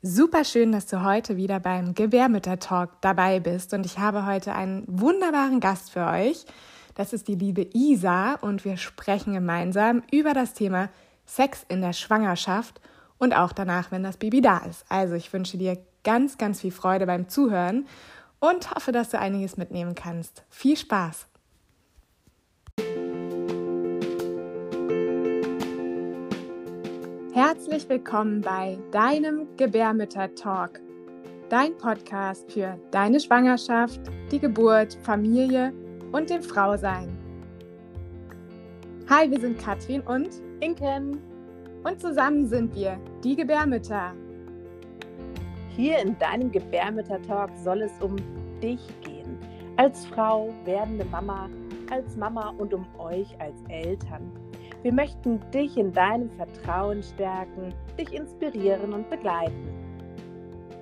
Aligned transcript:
Super 0.00 0.44
schön, 0.44 0.70
dass 0.70 0.86
du 0.86 1.02
heute 1.02 1.36
wieder 1.36 1.58
beim 1.58 1.92
Gebärmütter-Talk 1.92 3.00
dabei 3.00 3.40
bist 3.40 3.74
und 3.74 3.84
ich 3.84 3.98
habe 3.98 4.26
heute 4.26 4.54
einen 4.54 4.84
wunderbaren 4.86 5.58
Gast 5.58 5.90
für 5.90 6.06
euch. 6.06 6.44
Das 6.94 7.12
ist 7.12 7.26
die 7.26 7.34
liebe 7.34 7.66
Isa 7.74 8.34
und 8.34 8.64
wir 8.64 8.76
sprechen 8.76 9.34
gemeinsam 9.34 10.04
über 10.12 10.34
das 10.34 10.54
Thema 10.54 10.88
Sex 11.26 11.66
in 11.66 11.80
der 11.80 11.94
Schwangerschaft 11.94 12.80
und 13.18 13.34
auch 13.34 13.50
danach, 13.50 13.90
wenn 13.90 14.04
das 14.04 14.18
Baby 14.18 14.40
da 14.40 14.58
ist. 14.58 14.84
Also 14.88 15.16
ich 15.16 15.32
wünsche 15.32 15.58
dir 15.58 15.76
ganz, 16.04 16.38
ganz 16.38 16.60
viel 16.60 16.70
Freude 16.70 17.06
beim 17.06 17.28
Zuhören 17.28 17.88
und 18.38 18.70
hoffe, 18.70 18.92
dass 18.92 19.10
du 19.10 19.18
einiges 19.18 19.56
mitnehmen 19.56 19.96
kannst. 19.96 20.44
Viel 20.48 20.76
Spaß! 20.76 21.26
Herzlich 27.48 27.88
willkommen 27.88 28.42
bei 28.42 28.76
deinem 28.90 29.46
Gebärmütter-Talk, 29.56 30.80
dein 31.48 31.74
Podcast 31.78 32.52
für 32.52 32.78
deine 32.90 33.18
Schwangerschaft, 33.18 34.02
die 34.30 34.38
Geburt, 34.38 34.98
Familie 35.02 35.72
und 36.12 36.28
dem 36.28 36.42
Frausein. 36.42 37.08
Hi, 39.08 39.30
wir 39.30 39.40
sind 39.40 39.58
Katrin 39.58 40.02
und 40.02 40.28
Inken 40.60 41.22
und 41.84 41.98
zusammen 41.98 42.46
sind 42.46 42.74
wir 42.74 43.00
die 43.24 43.34
Gebärmütter. 43.34 44.12
Hier 45.74 46.00
in 46.00 46.18
deinem 46.18 46.52
Gebärmütter-Talk 46.52 47.48
soll 47.64 47.80
es 47.80 47.92
um 48.02 48.16
dich 48.62 48.82
gehen, 49.00 49.38
als 49.78 50.04
Frau, 50.04 50.52
werdende 50.66 51.06
Mama, 51.06 51.48
als 51.90 52.14
Mama 52.14 52.50
und 52.58 52.74
um 52.74 52.84
euch 52.98 53.34
als 53.40 53.56
Eltern. 53.70 54.30
Wir 54.82 54.92
möchten 54.92 55.40
dich 55.50 55.76
in 55.76 55.92
deinem 55.92 56.30
Vertrauen 56.30 57.02
stärken, 57.02 57.74
dich 57.98 58.12
inspirieren 58.12 58.92
und 58.92 59.10
begleiten. 59.10 59.88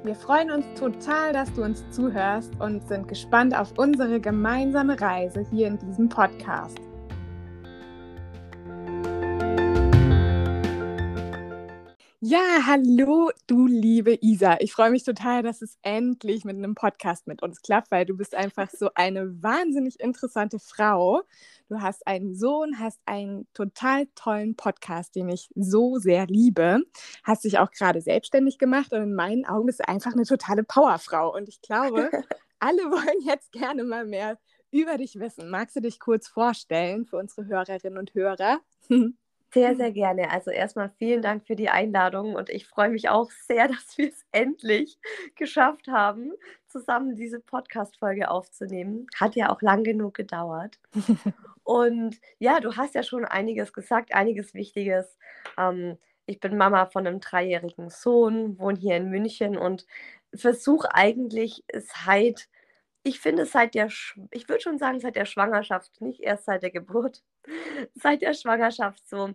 Wir 0.05 0.15
freuen 0.15 0.51
uns 0.51 0.67
total, 0.79 1.33
dass 1.33 1.53
du 1.55 1.65
uns 1.65 1.83
zuhörst 1.91 2.53
und 2.61 2.87
sind 2.87 3.09
gespannt 3.09 3.59
auf 3.59 3.73
unsere 3.79 4.21
gemeinsame 4.21 5.01
Reise 5.01 5.45
hier 5.51 5.67
in 5.69 5.79
diesem 5.79 6.09
Podcast. 6.09 6.79
Ja, 12.21 12.41
hallo, 12.65 13.31
du 13.47 13.67
liebe 13.67 14.17
Isa. 14.23 14.57
Ich 14.61 14.73
freue 14.73 14.91
mich 14.91 15.05
total, 15.05 15.43
dass 15.43 15.61
es 15.61 15.79
endlich 15.83 16.47
mit 16.47 16.57
einem 16.57 16.75
Podcast 16.75 17.27
mit 17.27 17.43
uns 17.43 17.61
klappt, 17.61 17.91
weil 17.91 18.07
du 18.07 18.17
bist 18.17 18.35
einfach 18.35 18.71
so 18.71 18.89
eine 18.95 19.43
wahnsinnig 19.43 20.01
interessante 20.01 20.59
Frau. 20.59 21.23
Du 21.69 21.83
hast 21.83 22.07
einen 22.07 22.35
Sohn, 22.35 22.79
hast 22.79 23.01
einen 23.05 23.47
total 23.53 24.07
tollen 24.15 24.57
Podcast, 24.57 25.15
den 25.15 25.29
ich 25.29 25.51
so 25.55 25.99
sehr 25.99 26.27
liebe. 26.27 26.81
Hast 27.23 27.45
dich 27.45 27.59
auch 27.59 27.71
gerade 27.71 28.01
selbstständig 28.01 28.57
gemacht 28.59 28.93
und 28.95 29.03
in 29.03 29.15
meinen 29.15 29.45
Augen 29.45 29.67
bist 29.67 29.81
du 29.81 29.89
einfach 29.89 30.15
eine 30.15 30.25
totale 30.25 30.65
Powerfrau. 30.65 31.35
Und 31.35 31.51
ich 31.51 31.61
glaube, 31.61 32.11
alle 32.61 32.83
wollen 32.85 33.27
jetzt 33.27 33.53
gerne 33.53 33.85
mal 33.85 34.07
mehr 34.07 34.39
über 34.71 34.97
dich 34.97 35.19
wissen. 35.21 35.51
Magst 35.51 35.77
du 35.77 35.81
dich 35.81 36.01
kurz 36.01 36.29
vorstellen 36.29 37.05
für 37.05 37.19
unsere 37.19 37.47
Hörerinnen 37.47 37.99
und 37.99 38.15
Hörer? 38.15 38.61
Sehr, 39.53 39.77
sehr 39.77 39.93
gerne. 39.93 40.31
Also 40.31 40.51
erstmal 40.51 40.91
vielen 40.99 41.23
Dank 41.23 41.47
für 41.47 41.57
die 41.57 41.71
Einladung 41.71 42.35
und 42.35 42.51
ich 42.51 42.67
freue 42.67 42.91
mich 42.91 43.09
auch 43.09 43.31
sehr, 43.31 43.69
dass 43.69 43.97
wir 43.97 44.09
es 44.09 44.25
endlich 44.33 44.99
geschafft 45.35 45.89
haben, 45.89 46.33
zusammen 46.67 47.15
diese 47.15 47.41
Podcast-Folge 47.41 48.31
aufzunehmen. 48.31 49.07
Hat 49.19 49.35
ja 49.37 49.51
auch 49.51 49.63
lang 49.63 49.85
genug 49.85 50.15
gedauert. 50.15 50.79
und 51.65 52.21
ja, 52.39 52.61
du 52.61 52.77
hast 52.77 52.95
ja 52.95 53.03
schon 53.03 53.25
einiges 53.25 53.73
gesagt, 53.73 54.15
einiges 54.15 54.53
Wichtiges. 54.53 55.17
Ähm, 55.57 55.97
ich 56.27 56.41
bin 56.41 56.57
Mama 56.57 56.87
von 56.87 57.07
einem 57.07 57.21
dreijährigen 57.21 57.89
Sohn, 57.89 58.59
wohne 58.59 58.79
hier 58.79 58.97
in 58.97 59.11
München 59.11 59.57
und 59.57 59.87
versuche 60.35 60.93
eigentlich 60.95 61.65
seit 61.73 62.49
ich 63.07 63.21
finde 63.21 63.47
seit 63.47 63.75
der, 63.77 63.87
ich 64.33 64.49
würde 64.49 64.61
schon 64.61 64.79
sagen, 64.79 64.99
seit 64.99 65.15
der 65.15 65.27
Schwangerschaft, 65.27 66.01
nicht 66.01 66.21
erst 66.21 66.47
seit 66.47 66.65
der 66.65 66.73
Geburt, 66.73 67.23
seit 67.95 68.21
der 68.23 68.35
Schwangerschaft 68.35 69.09
so 69.09 69.31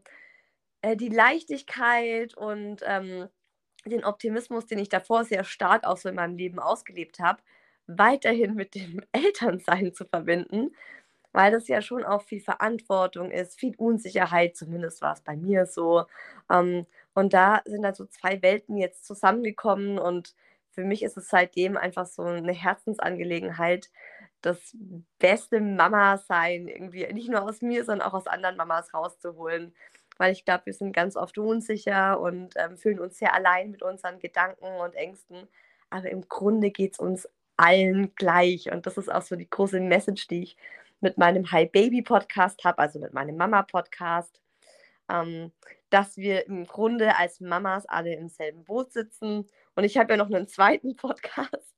äh, 0.81 0.97
die 0.97 1.07
Leichtigkeit 1.09 2.35
und 2.35 2.81
ähm, 2.85 3.29
den 3.85 4.03
Optimismus, 4.03 4.65
den 4.67 4.79
ich 4.79 4.89
davor 4.89 5.23
sehr 5.23 5.45
stark 5.45 5.85
auch 5.85 5.95
so 5.97 6.09
in 6.09 6.15
meinem 6.15 6.35
Leben 6.35 6.59
ausgelebt 6.59 7.19
habe, 7.19 7.41
weiterhin 7.87 8.55
mit 8.55 8.75
dem 8.75 9.03
Elternsein 9.13 9.93
zu 9.93 10.05
verbinden, 10.05 10.75
weil 11.31 11.51
das 11.53 11.69
ja 11.69 11.81
schon 11.81 12.03
auch 12.03 12.23
viel 12.23 12.41
Verantwortung 12.41 13.31
ist, 13.31 13.57
viel 13.57 13.75
Unsicherheit, 13.77 14.57
zumindest 14.57 15.01
war 15.01 15.13
es 15.13 15.21
bei 15.21 15.37
mir 15.37 15.65
so. 15.65 16.05
Ähm, 16.51 16.85
und 17.13 17.33
da 17.33 17.61
sind 17.65 17.83
dann 17.83 17.95
so 17.95 18.05
zwei 18.05 18.41
Welten 18.41 18.75
jetzt 18.75 19.05
zusammengekommen 19.05 19.97
und 19.97 20.35
für 20.71 20.83
mich 20.83 21.03
ist 21.03 21.17
es 21.17 21.29
seitdem 21.29 21.77
einfach 21.77 22.05
so 22.05 22.23
eine 22.23 22.53
Herzensangelegenheit, 22.53 23.89
das 24.41 24.75
beste 25.19 25.61
Mama-Sein 25.61 26.67
irgendwie 26.67 27.05
nicht 27.13 27.29
nur 27.29 27.43
aus 27.43 27.61
mir, 27.61 27.85
sondern 27.85 28.07
auch 28.07 28.13
aus 28.13 28.27
anderen 28.27 28.57
Mamas 28.57 28.93
rauszuholen. 28.93 29.73
Weil 30.17 30.31
ich 30.33 30.45
glaube, 30.45 30.65
wir 30.65 30.73
sind 30.73 30.93
ganz 30.93 31.15
oft 31.15 31.37
unsicher 31.37 32.19
und 32.19 32.53
ähm, 32.55 32.77
fühlen 32.77 32.99
uns 32.99 33.17
sehr 33.17 33.33
allein 33.33 33.71
mit 33.71 33.83
unseren 33.83 34.19
Gedanken 34.19 34.65
und 34.65 34.95
Ängsten. 34.95 35.47
Aber 35.89 36.09
im 36.09 36.27
Grunde 36.27 36.71
geht 36.71 36.93
es 36.93 36.99
uns 36.99 37.27
allen 37.57 38.13
gleich. 38.15 38.71
Und 38.71 38.85
das 38.85 38.97
ist 38.97 39.11
auch 39.11 39.21
so 39.21 39.35
die 39.35 39.49
große 39.49 39.79
Message, 39.79 40.27
die 40.27 40.43
ich 40.43 40.57
mit 40.99 41.17
meinem 41.17 41.51
Hi 41.51 41.65
Baby 41.65 42.01
Podcast 42.01 42.63
habe, 42.63 42.79
also 42.79 42.99
mit 42.99 43.13
meinem 43.13 43.35
Mama 43.35 43.63
Podcast, 43.63 44.41
ähm, 45.09 45.51
dass 45.89 46.17
wir 46.17 46.47
im 46.47 46.65
Grunde 46.65 47.17
als 47.17 47.39
Mamas 47.39 47.85
alle 47.85 48.15
im 48.15 48.29
selben 48.29 48.63
Boot 48.63 48.91
sitzen 48.93 49.47
und 49.75 49.83
ich 49.83 49.97
habe 49.97 50.13
ja 50.13 50.17
noch 50.17 50.31
einen 50.31 50.47
zweiten 50.47 50.95
Podcast. 50.97 51.75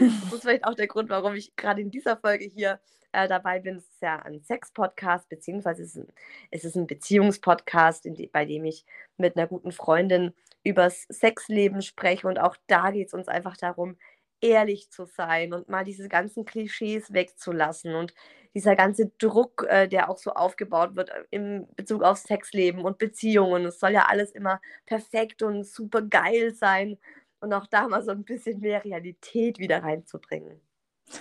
Das 0.00 0.32
ist 0.32 0.42
vielleicht 0.42 0.64
auch 0.64 0.74
der 0.74 0.86
Grund, 0.86 1.08
warum 1.08 1.34
ich 1.34 1.54
gerade 1.56 1.80
in 1.80 1.90
dieser 1.90 2.16
Folge 2.16 2.44
hier 2.44 2.80
äh, 3.12 3.28
dabei 3.28 3.60
bin. 3.60 3.76
Es 3.76 3.88
ist 3.88 4.02
ja 4.02 4.16
ein 4.16 4.42
Sex-Podcast, 4.42 5.28
beziehungsweise 5.28 5.82
es 5.82 5.96
ist 5.96 5.96
ein, 5.96 6.12
es 6.50 6.64
ist 6.64 6.76
ein 6.76 6.86
Beziehungspodcast, 6.86 8.04
die, 8.04 8.26
bei 8.26 8.44
dem 8.44 8.64
ich 8.64 8.84
mit 9.16 9.36
einer 9.36 9.46
guten 9.46 9.72
Freundin 9.72 10.34
übers 10.64 11.06
Sexleben 11.08 11.82
spreche. 11.82 12.26
Und 12.26 12.38
auch 12.38 12.56
da 12.66 12.90
geht 12.90 13.08
es 13.08 13.14
uns 13.14 13.28
einfach 13.28 13.56
darum, 13.56 13.96
ehrlich 14.40 14.90
zu 14.90 15.04
sein 15.06 15.52
und 15.52 15.68
mal 15.68 15.84
diese 15.84 16.08
ganzen 16.08 16.44
Klischees 16.44 17.12
wegzulassen 17.12 17.94
und 17.94 18.14
dieser 18.54 18.76
ganze 18.76 19.10
Druck, 19.18 19.66
äh, 19.68 19.88
der 19.88 20.08
auch 20.10 20.18
so 20.18 20.32
aufgebaut 20.32 20.96
wird 20.96 21.10
äh, 21.10 21.24
im 21.30 21.66
Bezug 21.76 22.02
auf 22.02 22.18
Sexleben 22.18 22.84
und 22.84 22.98
Beziehungen. 22.98 23.66
Es 23.66 23.80
soll 23.80 23.92
ja 23.92 24.06
alles 24.08 24.32
immer 24.32 24.60
perfekt 24.86 25.42
und 25.42 25.64
super 25.66 26.02
geil 26.02 26.54
sein 26.54 26.98
und 27.40 27.52
auch 27.52 27.66
da 27.66 27.88
mal 27.88 28.02
so 28.02 28.10
ein 28.10 28.24
bisschen 28.24 28.60
mehr 28.60 28.84
Realität 28.84 29.58
wieder 29.58 29.82
reinzubringen. 29.82 30.60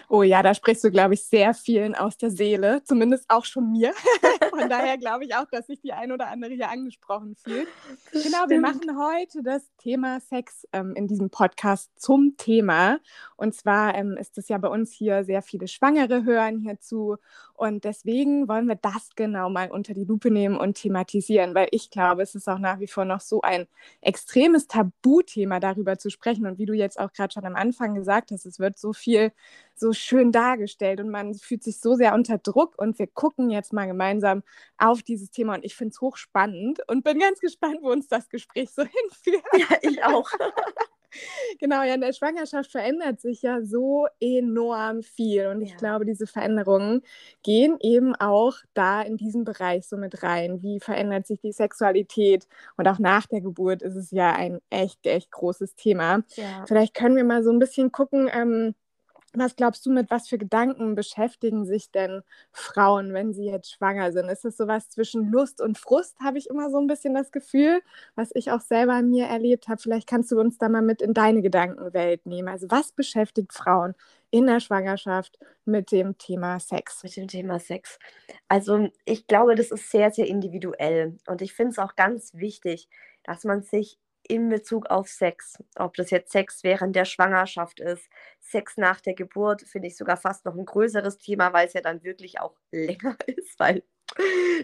Oh 0.10 0.24
ja, 0.24 0.44
da 0.44 0.54
sprichst 0.54 0.84
du, 0.84 0.92
glaube 0.92 1.14
ich, 1.14 1.24
sehr 1.24 1.54
vielen 1.54 1.96
aus 1.96 2.18
der 2.18 2.30
Seele, 2.30 2.84
zumindest 2.84 3.26
auch 3.30 3.46
schon 3.46 3.72
mir. 3.72 3.94
Von 4.50 4.70
daher 4.70 4.98
glaube 4.98 5.26
ich 5.26 5.36
auch, 5.36 5.46
dass 5.52 5.68
sich 5.68 5.80
die 5.82 5.94
ein 5.94 6.12
oder 6.12 6.28
andere 6.28 6.54
hier 6.54 6.70
angesprochen 6.70 7.36
fühlt. 7.36 7.68
Das 8.12 8.24
genau, 8.24 8.46
stimmt. 8.46 8.50
wir 8.50 8.62
machen 8.62 9.00
heute 9.00 9.44
das 9.44 9.64
Thema 9.78 10.20
Sex 10.20 10.68
ähm, 10.74 10.94
in 10.96 11.08
diesem 11.08 11.30
Podcast 11.30 11.92
zum 12.00 12.36
Thema. 12.38 13.00
Und 13.36 13.56
zwar 13.56 13.96
ähm, 13.96 14.18
ist 14.18 14.38
es 14.38 14.48
ja 14.48 14.58
bei 14.58 14.70
uns 14.70 14.92
hier 14.92 15.24
sehr 15.24 15.42
viele 15.42 15.68
Schwangere 15.68 16.24
hören 16.24 16.60
hierzu. 16.60 17.18
Und 17.58 17.86
deswegen 17.86 18.48
wollen 18.48 18.68
wir 18.68 18.76
das 18.76 19.10
genau 19.16 19.50
mal 19.50 19.72
unter 19.72 19.96
die 19.96 20.04
Lupe 20.04 20.30
nehmen 20.30 20.56
und 20.58 20.76
thematisieren, 20.76 21.56
weil 21.56 21.68
ich 21.72 21.90
glaube, 21.90 22.22
es 22.22 22.36
ist 22.36 22.48
auch 22.48 22.60
nach 22.60 22.80
wie 22.80 22.86
vor 22.86 23.04
noch 23.04 23.20
so 23.20 23.42
ein 23.42 23.66
extremes 24.00 24.68
Tabuthema, 24.68 25.60
darüber 25.60 25.98
zu 25.98 26.12
sprechen. 26.12 26.46
Und 26.46 26.60
wie 26.60 26.68
du 26.68 26.74
jetzt 26.74 27.00
auch 27.00 27.12
gerade 27.14 27.34
schon 27.34 27.46
am 27.46 27.56
Anfang 27.56 27.96
gesagt 27.96 28.30
hast, 28.30 28.46
es 28.46 28.60
wird 28.60 28.78
so 28.78 28.94
viel 28.94 29.32
so 29.74 29.92
schön 29.92 30.32
dargestellt 30.32 31.00
und 31.00 31.10
man 31.10 31.34
fühlt 31.34 31.64
sich 31.64 31.80
so 31.80 31.96
sehr 31.96 32.14
unter 32.14 32.38
Druck 32.38 32.78
und 32.78 33.00
wir 33.00 33.08
gucken 33.08 33.50
jetzt 33.50 33.74
mal 33.74 33.88
gemeinsam 33.88 34.44
auf 34.78 35.02
dieses 35.02 35.32
Thema 35.32 35.56
und 35.56 35.66
ich 35.66 35.76
finde 35.76 35.94
es 35.94 36.02
hochspannend 36.02 36.80
und 36.88 37.04
bin 37.04 37.18
ganz 37.18 37.40
gespannt, 37.40 37.80
wo 37.82 37.90
uns 37.90 38.08
das 38.08 38.30
Gespräch 38.30 38.70
so 38.70 38.84
hinführt. 39.26 39.44
Ja, 39.58 39.78
ich 39.82 40.04
auch. 40.04 40.30
genau, 41.60 41.84
ja, 41.84 41.94
in 41.94 42.02
der 42.02 42.14
Schwangerschaft 42.14 42.72
verändert 42.72 43.22
sich 43.22 43.42
ja 43.42 43.62
so 43.64 44.08
enorm 44.20 45.04
viel. 45.04 45.48
Und 45.48 45.62
ich 45.62 45.72
ja. 45.72 45.78
glaube, 45.78 46.06
diese 46.06 46.28
Veränderungen 46.28 47.02
gehen 47.44 47.78
eben 47.82 48.16
auch 48.16 48.56
da 48.74 49.02
in 49.02 49.18
diesen 49.18 49.44
Bereich 49.44 49.88
so 49.88 49.98
mit 49.98 50.24
rein. 50.24 50.62
Wie 50.62 50.80
verändert 50.80 51.28
sich 51.28 51.40
die 51.40 51.52
Sexualität? 51.52 52.48
Und 52.78 52.88
auch 52.88 53.00
nach 53.00 53.26
der 53.26 53.42
Geburt 53.42 53.82
ist 53.82 53.96
es 53.96 54.12
ja 54.12 54.34
ein 54.34 54.60
echt, 54.70 55.06
echt 55.06 55.32
großes 55.32 55.76
Thema. 55.76 56.24
Ja. 56.36 56.66
Vielleicht 56.68 56.94
können 56.94 57.16
wir 57.16 57.24
mal 57.24 57.44
so 57.44 57.52
ein 57.52 57.60
bisschen 57.60 57.92
gucken, 57.92 58.30
ähm, 58.34 58.76
was 59.34 59.56
glaubst 59.56 59.86
du, 59.86 59.92
mit 59.92 60.10
was 60.10 60.28
für 60.28 60.38
Gedanken 60.38 60.96
beschäftigen 60.96 61.66
sich 61.66 61.92
denn 61.92 62.22
Frauen, 62.52 63.14
wenn 63.14 63.34
sie 63.34 63.46
jetzt 63.46 63.72
schwanger 63.72 64.12
sind? 64.12 64.30
Ist 64.30 64.46
es 64.46 64.58
sowas 64.58 64.90
zwischen 64.90 65.32
Lust 65.32 65.62
und 65.62 65.78
Frust, 65.78 66.20
habe 66.20 66.38
ich 66.38 66.50
immer 66.50 66.70
so 66.70 66.80
ein 66.80 66.88
bisschen 66.88 67.14
das 67.14 67.32
Gefühl, 67.32 67.82
was 68.16 68.32
ich 68.34 68.52
auch 68.52 68.62
selber 68.62 69.02
mir 69.02 69.26
erlebt 69.26 69.68
habe. 69.68 69.82
Vielleicht 69.82 70.08
kannst 70.08 70.32
du 70.32 70.40
uns 70.40 70.58
da 70.58 70.70
mal 70.70 70.82
mit 70.82 71.02
in 71.02 71.14
deine 71.14 71.42
Gedankenwelt 71.42 72.26
nehmen. 72.26 72.48
Also 72.48 72.68
was 72.70 72.92
beschäftigt 72.92 73.54
Frauen 73.54 73.96
in 74.32 74.48
der 74.48 74.60
Schwangerschaft 74.60 75.38
mit 75.66 75.92
dem 75.92 76.18
Thema 76.18 76.60
Sex? 76.60 77.04
Mit 77.04 77.16
dem 77.18 77.28
Thema 77.28 77.60
Sex. 77.60 78.00
Also 78.48 78.90
ich 79.06 79.28
glaube, 79.28 79.56
das 79.56 79.72
ist 79.72 79.92
sehr, 79.92 80.12
sehr 80.12 80.28
individuell. 80.28 81.18
Und 81.28 81.42
ich 81.42 81.54
finde 81.54 81.72
es 81.72 81.80
auch 81.80 81.96
ganz 81.96 82.34
wichtig, 82.34 82.88
dass 83.24 83.44
man 83.44 83.62
sich 83.62 84.00
in 84.28 84.50
Bezug 84.50 84.88
auf 84.88 85.08
Sex. 85.08 85.62
Ob 85.78 85.96
das 85.96 86.12
jetzt 86.12 86.32
Sex 86.32 86.64
während 86.64 86.96
der 86.96 87.06
Schwangerschaft 87.06 87.80
ist, 87.80 88.08
Sex 88.40 88.78
nach 88.78 89.02
der 89.02 89.14
Geburt, 89.14 89.62
finde 89.62 89.88
ich 89.88 89.98
sogar 89.98 90.18
fast 90.18 90.46
noch 90.46 90.56
ein 90.56 90.66
größeres 90.66 91.18
Thema, 91.18 91.54
weil 91.54 91.68
es 91.68 91.74
ja 91.74 91.82
dann 91.82 92.04
wirklich 92.04 92.40
auch 92.40 92.56
länger 92.72 93.18
ist, 93.26 93.60
weil 93.60 93.84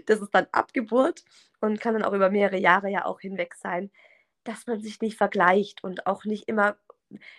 das 0.06 0.20
ist 0.20 0.34
dann 0.34 0.48
Abgeburt 0.52 1.24
und 1.60 1.80
kann 1.80 1.94
dann 1.94 2.04
auch 2.04 2.14
über 2.14 2.30
mehrere 2.30 2.60
Jahre 2.60 2.90
ja 2.90 3.06
auch 3.06 3.20
hinweg 3.20 3.56
sein, 3.56 3.92
dass 4.44 4.68
man 4.68 4.82
sich 4.82 5.02
nicht 5.02 5.18
vergleicht 5.18 5.84
und 5.84 6.08
auch 6.08 6.26
nicht 6.26 6.48
immer, 6.48 6.78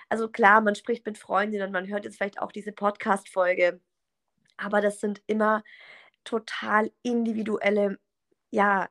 also 0.09 0.29
klar, 0.29 0.61
man 0.61 0.75
spricht 0.75 1.07
mit 1.07 1.19
Freundinnen, 1.19 1.73
man 1.73 1.89
hört 1.89 2.05
jetzt 2.05 2.17
vielleicht 2.17 2.41
auch 2.41 2.53
diese 2.53 2.73
Podcast-Folge, 2.73 3.81
aber 4.57 4.81
das 4.81 5.01
sind 5.01 5.23
immer 5.27 5.63
total 6.25 6.91
individuelle, 7.03 7.99
ja, 8.51 8.89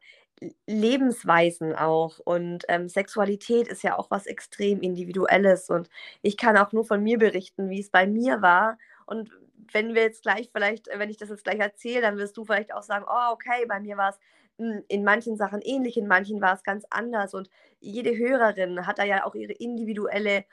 Lebensweisen 0.68 1.75
auch. 1.75 2.19
Und 2.19 2.65
ähm, 2.68 2.89
Sexualität 2.89 3.68
ist 3.68 3.83
ja 3.83 3.97
auch 3.97 4.12
was 4.12 4.25
extrem 4.25 4.81
Individuelles. 4.81 5.69
Und 5.69 5.89
ich 6.21 6.38
kann 6.38 6.57
auch 6.57 6.71
nur 6.71 6.85
von 6.85 7.01
mir 7.03 7.18
berichten, 7.18 7.69
wie 7.69 7.80
es 7.80 7.89
bei 7.89 8.07
mir 8.07 8.41
war. 8.41 8.77
Und 9.06 9.31
wenn 9.71 9.95
wir 9.95 10.03
jetzt 10.03 10.24
gleich 10.24 10.50
vielleicht, 10.51 10.88
wenn 10.94 11.09
ich 11.09 11.18
das 11.18 11.30
jetzt 11.30 11.44
gleich 11.44 11.59
erzähle, 11.59 12.01
dann 12.01 12.18
wirst 12.18 12.38
du 12.38 12.45
vielleicht 12.45 12.74
auch 12.74 12.83
sagen, 12.83 13.06
oh, 13.07 13.31
okay, 13.33 13.65
bei 13.68 13.80
mir 13.80 13.97
war 13.97 14.09
es 14.09 14.19
hm, 14.59 14.83
in 14.88 15.03
manchen 15.03 15.38
Sachen 15.38 15.62
ähnlich, 15.62 15.97
in 15.97 16.07
manchen 16.07 16.41
war 16.41 16.53
es 16.53 16.63
ganz 16.63 16.86
anders. 16.89 17.33
Und 17.33 17.50
jede 17.79 18.18
Hörerin 18.18 18.86
hat 18.86 19.00
da 19.00 19.03
ja 19.03 19.25
auch 19.25 19.36
ihre 19.36 19.53
individuelle 19.53 20.45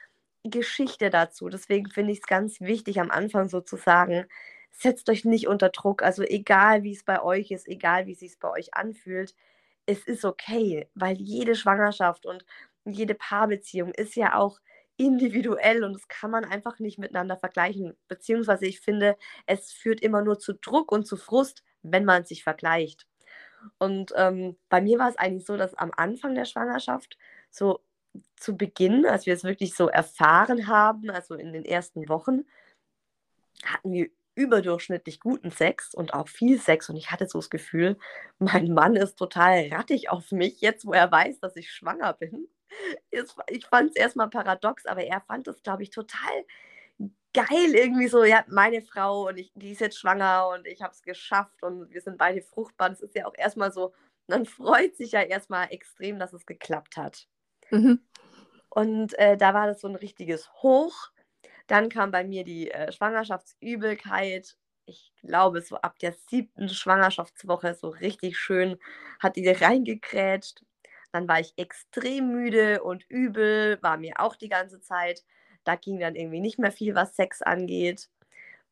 Geschichte 0.44 1.10
dazu. 1.10 1.48
Deswegen 1.48 1.90
finde 1.90 2.12
ich 2.12 2.20
es 2.20 2.26
ganz 2.26 2.60
wichtig, 2.60 3.00
am 3.00 3.10
Anfang 3.10 3.48
sozusagen, 3.48 4.26
setzt 4.70 5.10
euch 5.10 5.24
nicht 5.24 5.48
unter 5.48 5.68
Druck. 5.70 6.02
Also 6.02 6.22
egal, 6.22 6.82
wie 6.82 6.92
es 6.92 7.04
bei 7.04 7.22
euch 7.22 7.50
ist, 7.50 7.68
egal, 7.68 8.06
wie 8.06 8.12
es 8.12 8.20
sich 8.20 8.38
bei 8.38 8.50
euch 8.50 8.74
anfühlt, 8.74 9.34
es 9.90 10.04
ist 10.04 10.24
okay, 10.24 10.88
weil 10.94 11.16
jede 11.16 11.56
Schwangerschaft 11.56 12.24
und 12.24 12.44
jede 12.84 13.14
Paarbeziehung 13.14 13.92
ist 13.92 14.14
ja 14.14 14.36
auch 14.36 14.60
individuell 14.96 15.82
und 15.82 15.94
das 15.94 16.06
kann 16.08 16.30
man 16.30 16.44
einfach 16.44 16.78
nicht 16.78 16.98
miteinander 16.98 17.36
vergleichen. 17.36 17.96
Beziehungsweise 18.06 18.66
ich 18.66 18.80
finde, 18.80 19.16
es 19.46 19.72
führt 19.72 20.00
immer 20.00 20.22
nur 20.22 20.38
zu 20.38 20.54
Druck 20.54 20.92
und 20.92 21.06
zu 21.06 21.16
Frust, 21.16 21.64
wenn 21.82 22.04
man 22.04 22.24
sich 22.24 22.44
vergleicht. 22.44 23.06
Und 23.78 24.12
ähm, 24.16 24.56
bei 24.68 24.80
mir 24.80 24.98
war 24.98 25.08
es 25.08 25.16
eigentlich 25.16 25.46
so, 25.46 25.56
dass 25.56 25.74
am 25.74 25.90
Anfang 25.96 26.34
der 26.34 26.44
Schwangerschaft, 26.44 27.18
so 27.50 27.80
zu 28.36 28.56
Beginn, 28.56 29.06
als 29.06 29.26
wir 29.26 29.34
es 29.34 29.44
wirklich 29.44 29.74
so 29.74 29.88
erfahren 29.88 30.66
haben, 30.66 31.10
also 31.10 31.34
in 31.34 31.52
den 31.52 31.64
ersten 31.64 32.08
Wochen, 32.08 32.44
hatten 33.64 33.92
wir 33.92 34.08
überdurchschnittlich 34.40 35.20
guten 35.20 35.50
Sex 35.50 35.94
und 35.94 36.14
auch 36.14 36.28
viel 36.28 36.58
Sex. 36.58 36.88
Und 36.88 36.96
ich 36.96 37.10
hatte 37.10 37.26
so 37.26 37.38
das 37.38 37.50
Gefühl, 37.50 37.98
mein 38.38 38.72
Mann 38.72 38.96
ist 38.96 39.16
total 39.16 39.68
rattig 39.68 40.10
auf 40.10 40.32
mich, 40.32 40.60
jetzt 40.60 40.86
wo 40.86 40.92
er 40.92 41.10
weiß, 41.10 41.40
dass 41.40 41.56
ich 41.56 41.70
schwanger 41.70 42.14
bin. 42.14 42.48
Ich 43.48 43.66
fand 43.66 43.90
es 43.90 43.96
erstmal 43.96 44.30
paradox, 44.30 44.86
aber 44.86 45.04
er 45.04 45.20
fand 45.20 45.48
es, 45.48 45.62
glaube 45.62 45.82
ich, 45.82 45.90
total 45.90 46.44
geil 47.32 47.74
irgendwie 47.74 48.08
so, 48.08 48.24
ja, 48.24 48.44
meine 48.48 48.82
Frau 48.82 49.28
und 49.28 49.38
ich, 49.38 49.52
die 49.54 49.72
ist 49.72 49.80
jetzt 49.80 49.98
schwanger 49.98 50.48
und 50.48 50.66
ich 50.66 50.82
habe 50.82 50.92
es 50.92 51.02
geschafft 51.02 51.62
und 51.62 51.90
wir 51.90 52.00
sind 52.00 52.18
beide 52.18 52.42
fruchtbar. 52.42 52.90
Das 52.90 53.00
ist 53.00 53.14
ja 53.14 53.26
auch 53.26 53.34
erstmal 53.36 53.72
so, 53.72 53.92
man 54.26 54.46
freut 54.46 54.96
sich 54.96 55.12
ja 55.12 55.22
erstmal 55.22 55.68
extrem, 55.70 56.18
dass 56.18 56.32
es 56.32 56.46
geklappt 56.46 56.96
hat. 56.96 57.28
Mhm. 57.70 58.00
Und 58.68 59.18
äh, 59.18 59.36
da 59.36 59.52
war 59.54 59.66
das 59.66 59.80
so 59.80 59.88
ein 59.88 59.96
richtiges 59.96 60.52
Hoch. 60.62 61.10
Dann 61.70 61.88
kam 61.88 62.10
bei 62.10 62.24
mir 62.24 62.42
die 62.42 62.68
äh, 62.72 62.90
Schwangerschaftsübelkeit. 62.90 64.56
Ich 64.86 65.12
glaube, 65.20 65.62
so 65.62 65.76
ab 65.76 66.00
der 66.00 66.12
siebten 66.28 66.68
Schwangerschaftswoche 66.68 67.74
so 67.74 67.90
richtig 67.90 68.38
schön 68.38 68.76
hat 69.20 69.36
die 69.36 69.48
reingekrätscht. 69.48 70.64
Dann 71.12 71.28
war 71.28 71.38
ich 71.38 71.52
extrem 71.56 72.32
müde 72.32 72.82
und 72.82 73.04
übel, 73.08 73.78
war 73.82 73.98
mir 73.98 74.14
auch 74.18 74.34
die 74.34 74.48
ganze 74.48 74.80
Zeit. 74.80 75.22
Da 75.62 75.76
ging 75.76 76.00
dann 76.00 76.16
irgendwie 76.16 76.40
nicht 76.40 76.58
mehr 76.58 76.72
viel, 76.72 76.96
was 76.96 77.14
Sex 77.14 77.40
angeht. 77.40 78.08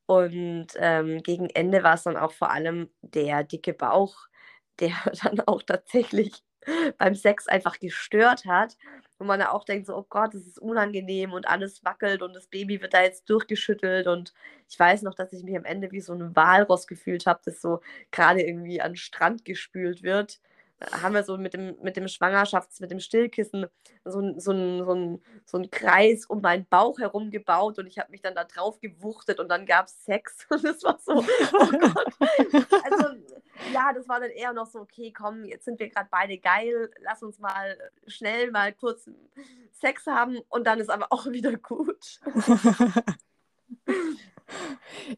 Und 0.07 0.69
ähm, 0.77 1.23
gegen 1.23 1.51
Ende 1.51 1.85
war 1.85 1.95
es 1.95 2.05
dann 2.05 2.17
auch 2.17 2.33
vor 2.33 2.51
allem 2.51 2.91
der 3.03 3.45
dicke 3.45 3.75
Bauch, 3.75 4.27
der 4.81 4.91
dann 5.23 5.41
auch 5.43 5.63
tatsächlich 5.63 6.43
beim 6.99 7.15
Sex 7.15 7.47
einfach 7.47 7.79
gestört 7.79 8.45
hat 8.47 8.77
wo 9.19 9.25
man 9.25 9.41
ja 9.41 9.53
auch 9.53 9.65
denkt, 9.65 9.87
so, 9.87 9.97
oh 9.97 10.07
Gott, 10.09 10.35
das 10.35 10.47
ist 10.47 10.59
unangenehm 10.59 11.33
und 11.33 11.49
alles 11.49 11.85
wackelt 11.85 12.23
und 12.23 12.35
das 12.35 12.47
Baby 12.47 12.81
wird 12.81 12.95
da 12.95 13.03
jetzt 13.03 13.29
durchgeschüttelt. 13.31 14.07
Und 14.07 14.33
ich 14.69 14.79
weiß 14.79 15.03
noch, 15.03 15.15
dass 15.15 15.33
ich 15.33 15.43
mich 15.45 15.57
am 15.57 15.65
Ende 15.65 15.91
wie 15.93 16.01
so 16.01 16.13
ein 16.15 16.37
Walross 16.37 16.87
gefühlt 16.87 17.27
habe, 17.27 17.41
das 17.45 17.61
so 17.61 17.81
gerade 18.11 18.43
irgendwie 18.43 18.81
an 18.81 18.93
den 18.93 18.97
Strand 18.97 19.45
gespült 19.45 20.03
wird 20.03 20.41
haben 20.81 21.15
wir 21.15 21.25
so 21.25 21.37
mit 21.37 21.55
dem, 21.55 21.77
mit 21.83 21.97
dem 21.97 22.07
Schwangerschafts-, 22.07 22.81
mit 22.81 22.91
dem 22.91 23.01
Stillkissen 23.01 23.67
so, 24.05 24.39
so, 24.39 24.85
so, 24.85 24.93
ein, 24.93 25.23
so 25.45 25.59
ein 25.59 25.71
Kreis 25.71 26.27
um 26.27 26.41
meinen 26.41 26.67
Bauch 26.67 26.99
herum 26.99 27.31
gebaut 27.31 27.79
und 27.79 27.87
ich 27.87 27.99
habe 27.99 28.11
mich 28.11 28.23
dann 28.23 28.35
da 28.35 28.45
drauf 28.45 28.81
gewuchtet 28.81 29.41
und 29.41 29.49
dann 29.49 29.67
gab 29.67 29.87
es 29.87 30.05
Sex 30.05 30.47
und 30.51 30.65
das 30.65 30.83
war 30.85 30.99
so, 31.01 31.15
oh 31.15 31.71
Gott. 31.71 32.15
Also, 32.85 33.17
ja, 33.73 33.93
das 33.93 34.09
war 34.09 34.21
dann 34.21 34.31
eher 34.31 34.53
noch 34.53 34.67
so, 34.67 34.81
okay, 34.81 35.13
komm, 35.13 35.45
jetzt 35.45 35.65
sind 35.65 35.81
wir 35.81 35.89
gerade 35.89 36.09
beide 36.11 36.39
geil, 36.39 36.91
lass 37.01 37.23
uns 37.23 37.39
mal 37.39 37.77
schnell 38.07 38.51
mal 38.51 38.73
kurz 38.73 39.09
Sex 39.73 40.07
haben 40.07 40.39
und 40.49 40.67
dann 40.67 40.81
ist 40.81 40.91
aber 40.91 41.07
auch 41.11 41.27
wieder 41.27 41.57
gut. 41.57 42.21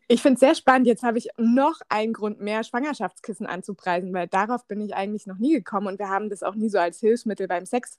Ich 0.09 0.23
finde 0.23 0.35
es 0.35 0.41
sehr 0.41 0.55
spannend. 0.55 0.87
Jetzt 0.87 1.03
habe 1.03 1.19
ich 1.19 1.29
noch 1.37 1.81
einen 1.89 2.13
Grund 2.13 2.41
mehr, 2.41 2.65
Schwangerschaftskissen 2.65 3.47
anzupreisen, 3.47 4.13
weil 4.13 4.29
darauf 4.29 4.67
bin 4.67 4.81
ich 4.81 4.95
eigentlich 4.95 5.27
noch 5.27 5.39
nie 5.39 5.55
gekommen 5.55 5.87
und 5.87 5.99
wir 5.99 6.09
haben 6.09 6.29
das 6.29 6.43
auch 6.43 6.55
nie 6.55 6.69
so 6.69 6.79
als 6.79 7.01
Hilfsmittel 7.01 7.49
beim 7.49 7.67
Sex 7.67 7.99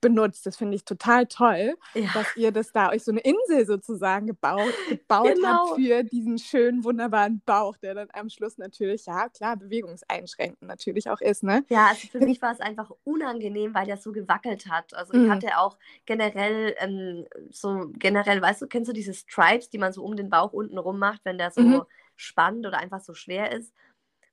benutzt. 0.00 0.46
Das 0.46 0.56
finde 0.56 0.76
ich 0.76 0.84
total 0.84 1.26
toll, 1.26 1.74
ja. 1.94 2.08
dass 2.14 2.36
ihr 2.36 2.52
das 2.52 2.72
da 2.72 2.90
euch 2.90 3.04
so 3.04 3.12
eine 3.12 3.20
Insel 3.20 3.66
sozusagen 3.66 4.26
gebaut, 4.26 4.72
gebaut 4.88 5.34
genau. 5.34 5.70
habt 5.70 5.80
für 5.80 6.02
diesen 6.04 6.38
schönen, 6.38 6.84
wunderbaren 6.84 7.40
Bauch, 7.44 7.76
der 7.78 7.94
dann 7.94 8.08
am 8.12 8.28
Schluss 8.28 8.58
natürlich, 8.58 9.06
ja 9.06 9.28
klar, 9.28 9.56
bewegungseinschränkend 9.56 10.62
natürlich 10.62 11.08
auch 11.08 11.20
ist. 11.20 11.42
Ne? 11.42 11.64
Ja, 11.68 11.88
also 11.88 12.08
für 12.08 12.20
mich 12.20 12.40
war 12.42 12.52
es 12.52 12.60
einfach 12.60 12.90
unangenehm, 13.04 13.74
weil 13.74 13.86
der 13.86 13.96
so 13.96 14.12
gewackelt 14.12 14.66
hat. 14.68 14.94
Also 14.94 15.14
ich 15.14 15.20
mhm. 15.20 15.30
hatte 15.30 15.58
auch 15.58 15.78
generell 16.06 16.74
ähm, 16.78 17.26
so, 17.50 17.90
generell, 17.94 18.40
weißt 18.42 18.62
du, 18.62 18.66
kennst 18.66 18.88
du 18.88 18.92
diese 18.92 19.14
Stripes, 19.14 19.70
die 19.70 19.78
man 19.78 19.92
so 19.92 20.04
um 20.04 20.16
den 20.16 20.30
Bauch 20.30 20.52
unten 20.52 20.78
rum 20.78 20.98
macht, 20.98 21.24
wenn 21.24 21.38
der 21.38 21.50
so 21.50 21.62
mhm. 21.62 21.82
spannt 22.16 22.66
oder 22.66 22.78
einfach 22.78 23.00
so 23.00 23.14
schwer 23.14 23.52
ist? 23.52 23.72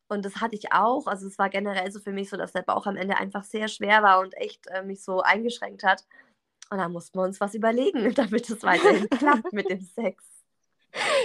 Und 0.09 0.23
das 0.25 0.37
hatte 0.37 0.55
ich 0.55 0.71
auch. 0.71 1.07
Also 1.07 1.27
es 1.27 1.37
war 1.37 1.49
generell 1.49 1.91
so 1.91 1.99
für 1.99 2.11
mich 2.11 2.29
so, 2.29 2.37
dass 2.37 2.53
der 2.53 2.61
Bauch 2.61 2.85
am 2.85 2.95
Ende 2.95 3.17
einfach 3.17 3.43
sehr 3.43 3.67
schwer 3.67 4.03
war 4.03 4.19
und 4.19 4.35
echt 4.37 4.67
äh, 4.67 4.83
mich 4.83 5.03
so 5.03 5.21
eingeschränkt 5.21 5.83
hat. 5.83 6.05
Und 6.69 6.77
da 6.77 6.89
mussten 6.89 7.17
wir 7.19 7.23
uns 7.23 7.39
was 7.39 7.53
überlegen, 7.53 8.13
damit 8.15 8.49
es 8.49 8.63
weiterhin 8.63 9.09
klappt 9.09 9.51
mit 9.53 9.69
dem 9.69 9.81
Sex. 9.81 10.36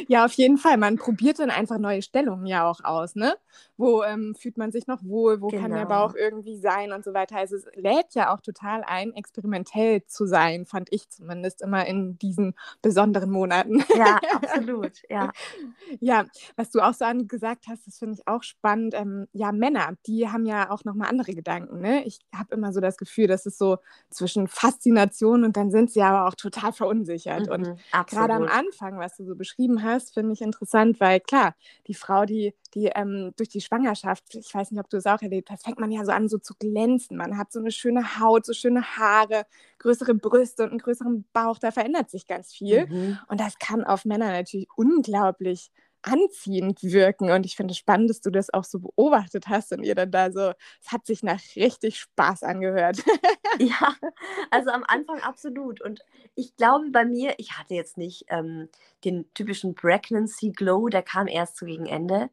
Ja, 0.08 0.24
auf 0.24 0.32
jeden 0.34 0.58
Fall. 0.58 0.76
Man 0.76 0.96
probiert 0.96 1.38
dann 1.38 1.50
einfach 1.50 1.78
neue 1.78 2.02
Stellungen 2.02 2.46
ja 2.46 2.68
auch 2.68 2.82
aus, 2.84 3.14
ne? 3.14 3.34
Wo 3.76 4.02
ähm, 4.02 4.34
fühlt 4.34 4.58
man 4.58 4.72
sich 4.72 4.86
noch 4.86 5.02
wohl, 5.02 5.40
wo 5.40 5.48
genau. 5.48 5.62
kann 5.62 5.72
der 5.72 5.86
Bauch 5.86 6.14
genau. 6.14 6.24
irgendwie 6.24 6.58
sein 6.58 6.92
und 6.92 7.04
so 7.04 7.14
weiter. 7.14 7.36
Also 7.36 7.56
es 7.56 7.66
lädt 7.74 8.14
ja 8.14 8.32
auch 8.34 8.40
total 8.40 8.82
ein, 8.86 9.14
experimentell 9.14 10.04
zu 10.04 10.26
sein, 10.26 10.66
fand 10.66 10.92
ich 10.92 11.08
zumindest 11.08 11.62
immer 11.62 11.86
in 11.86 12.18
diesen 12.18 12.54
besonderen 12.80 13.30
Monaten. 13.30 13.82
Ja, 13.96 14.18
absolut, 14.32 15.02
ja. 15.08 15.30
ja, 16.00 16.24
was 16.56 16.70
du 16.70 16.80
auch 16.80 16.94
so 16.94 17.04
gesagt 17.26 17.66
hast, 17.68 17.86
das 17.86 17.98
finde 17.98 18.14
ich 18.14 18.28
auch 18.28 18.42
spannend. 18.42 18.94
Ähm, 18.94 19.26
ja, 19.32 19.52
Männer, 19.52 19.94
die 20.06 20.28
haben 20.28 20.46
ja 20.46 20.70
auch 20.70 20.84
nochmal 20.84 21.08
andere 21.08 21.34
Gedanken, 21.34 21.80
ne? 21.80 22.04
Ich 22.04 22.20
habe 22.34 22.54
immer 22.54 22.72
so 22.72 22.80
das 22.80 22.96
Gefühl, 22.96 23.26
dass 23.26 23.46
es 23.46 23.58
so 23.58 23.78
zwischen 24.10 24.48
Faszination 24.48 25.44
und 25.44 25.56
dann 25.56 25.70
sind 25.70 25.90
sie 25.90 26.02
aber 26.02 26.26
auch 26.26 26.34
total 26.34 26.72
verunsichert. 26.72 27.46
Mhm, 27.46 27.52
und 27.52 27.76
gerade 28.06 28.34
am 28.34 28.44
Anfang, 28.44 28.98
was 28.98 29.16
du 29.16 29.24
so 29.24 29.34
beschrieben 29.34 29.61
beschrieben 29.62 29.82
hast, 29.82 30.14
finde 30.14 30.32
ich 30.32 30.40
interessant, 30.40 31.00
weil 31.00 31.20
klar, 31.20 31.54
die 31.86 31.94
Frau, 31.94 32.24
die, 32.24 32.54
die 32.74 32.86
ähm, 32.86 33.32
durch 33.36 33.48
die 33.48 33.60
Schwangerschaft, 33.60 34.34
ich 34.34 34.52
weiß 34.54 34.70
nicht, 34.70 34.80
ob 34.80 34.90
du 34.90 34.96
es 34.96 35.06
auch 35.06 35.22
erlebt 35.22 35.50
hast, 35.50 35.64
fängt 35.64 35.78
man 35.78 35.90
ja 35.90 36.04
so 36.04 36.12
an, 36.12 36.28
so 36.28 36.38
zu 36.38 36.54
glänzen. 36.58 37.16
Man 37.16 37.38
hat 37.38 37.52
so 37.52 37.60
eine 37.60 37.70
schöne 37.70 38.18
Haut, 38.18 38.46
so 38.46 38.52
schöne 38.52 38.82
Haare, 38.82 39.44
größere 39.78 40.14
Brüste 40.14 40.64
und 40.64 40.70
einen 40.70 40.78
größeren 40.78 41.24
Bauch. 41.32 41.58
Da 41.58 41.70
verändert 41.70 42.10
sich 42.10 42.26
ganz 42.26 42.52
viel. 42.52 42.86
Mhm. 42.86 43.18
Und 43.28 43.40
das 43.40 43.58
kann 43.58 43.84
auf 43.84 44.04
Männer 44.04 44.30
natürlich 44.30 44.68
unglaublich 44.76 45.70
anziehend 46.02 46.82
wirken. 46.82 47.30
Und 47.30 47.46
ich 47.46 47.56
finde 47.56 47.72
es 47.72 47.78
spannend, 47.78 48.10
dass 48.10 48.20
du 48.20 48.30
das 48.30 48.52
auch 48.52 48.64
so 48.64 48.80
beobachtet 48.80 49.48
hast 49.48 49.72
und 49.72 49.82
ihr 49.84 49.94
dann 49.94 50.10
da 50.10 50.30
so, 50.30 50.52
es 50.82 50.92
hat 50.92 51.06
sich 51.06 51.22
nach 51.22 51.40
richtig 51.56 51.98
Spaß 51.98 52.42
angehört. 52.42 52.98
ja, 53.58 53.94
also 54.50 54.70
am 54.70 54.84
Anfang 54.86 55.20
absolut. 55.20 55.80
Und 55.80 56.00
ich 56.34 56.56
glaube 56.56 56.90
bei 56.90 57.04
mir, 57.04 57.34
ich 57.38 57.58
hatte 57.58 57.74
jetzt 57.74 57.98
nicht 57.98 58.24
ähm, 58.28 58.68
den 59.04 59.32
typischen 59.34 59.74
Pregnancy 59.74 60.50
Glow, 60.50 60.88
der 60.88 61.02
kam 61.02 61.26
erst 61.28 61.56
so 61.56 61.66
gegen 61.66 61.86
Ende. 61.86 62.30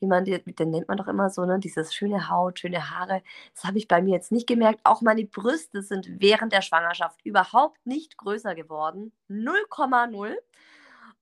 Wie 0.00 0.06
man 0.06 0.24
den, 0.24 0.40
den 0.46 0.70
nennt 0.70 0.86
man 0.86 0.96
doch 0.96 1.08
immer 1.08 1.28
so, 1.28 1.44
ne? 1.44 1.58
Dieses 1.58 1.92
schöne 1.92 2.28
Haut, 2.28 2.60
schöne 2.60 2.90
Haare. 2.90 3.22
Das 3.54 3.64
habe 3.64 3.78
ich 3.78 3.88
bei 3.88 4.00
mir 4.00 4.14
jetzt 4.14 4.30
nicht 4.30 4.46
gemerkt. 4.46 4.80
Auch 4.84 5.02
meine 5.02 5.24
Brüste 5.24 5.82
sind 5.82 6.08
während 6.20 6.52
der 6.52 6.62
Schwangerschaft 6.62 7.20
überhaupt 7.24 7.84
nicht 7.84 8.16
größer 8.16 8.54
geworden. 8.54 9.12
0,0. 9.28 10.36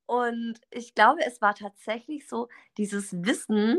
Und 0.06 0.60
ich 0.70 0.94
glaube, 0.94 1.24
es 1.26 1.42
war 1.42 1.54
tatsächlich 1.54 2.28
so 2.28 2.48
dieses 2.78 3.12
Wissen, 3.24 3.78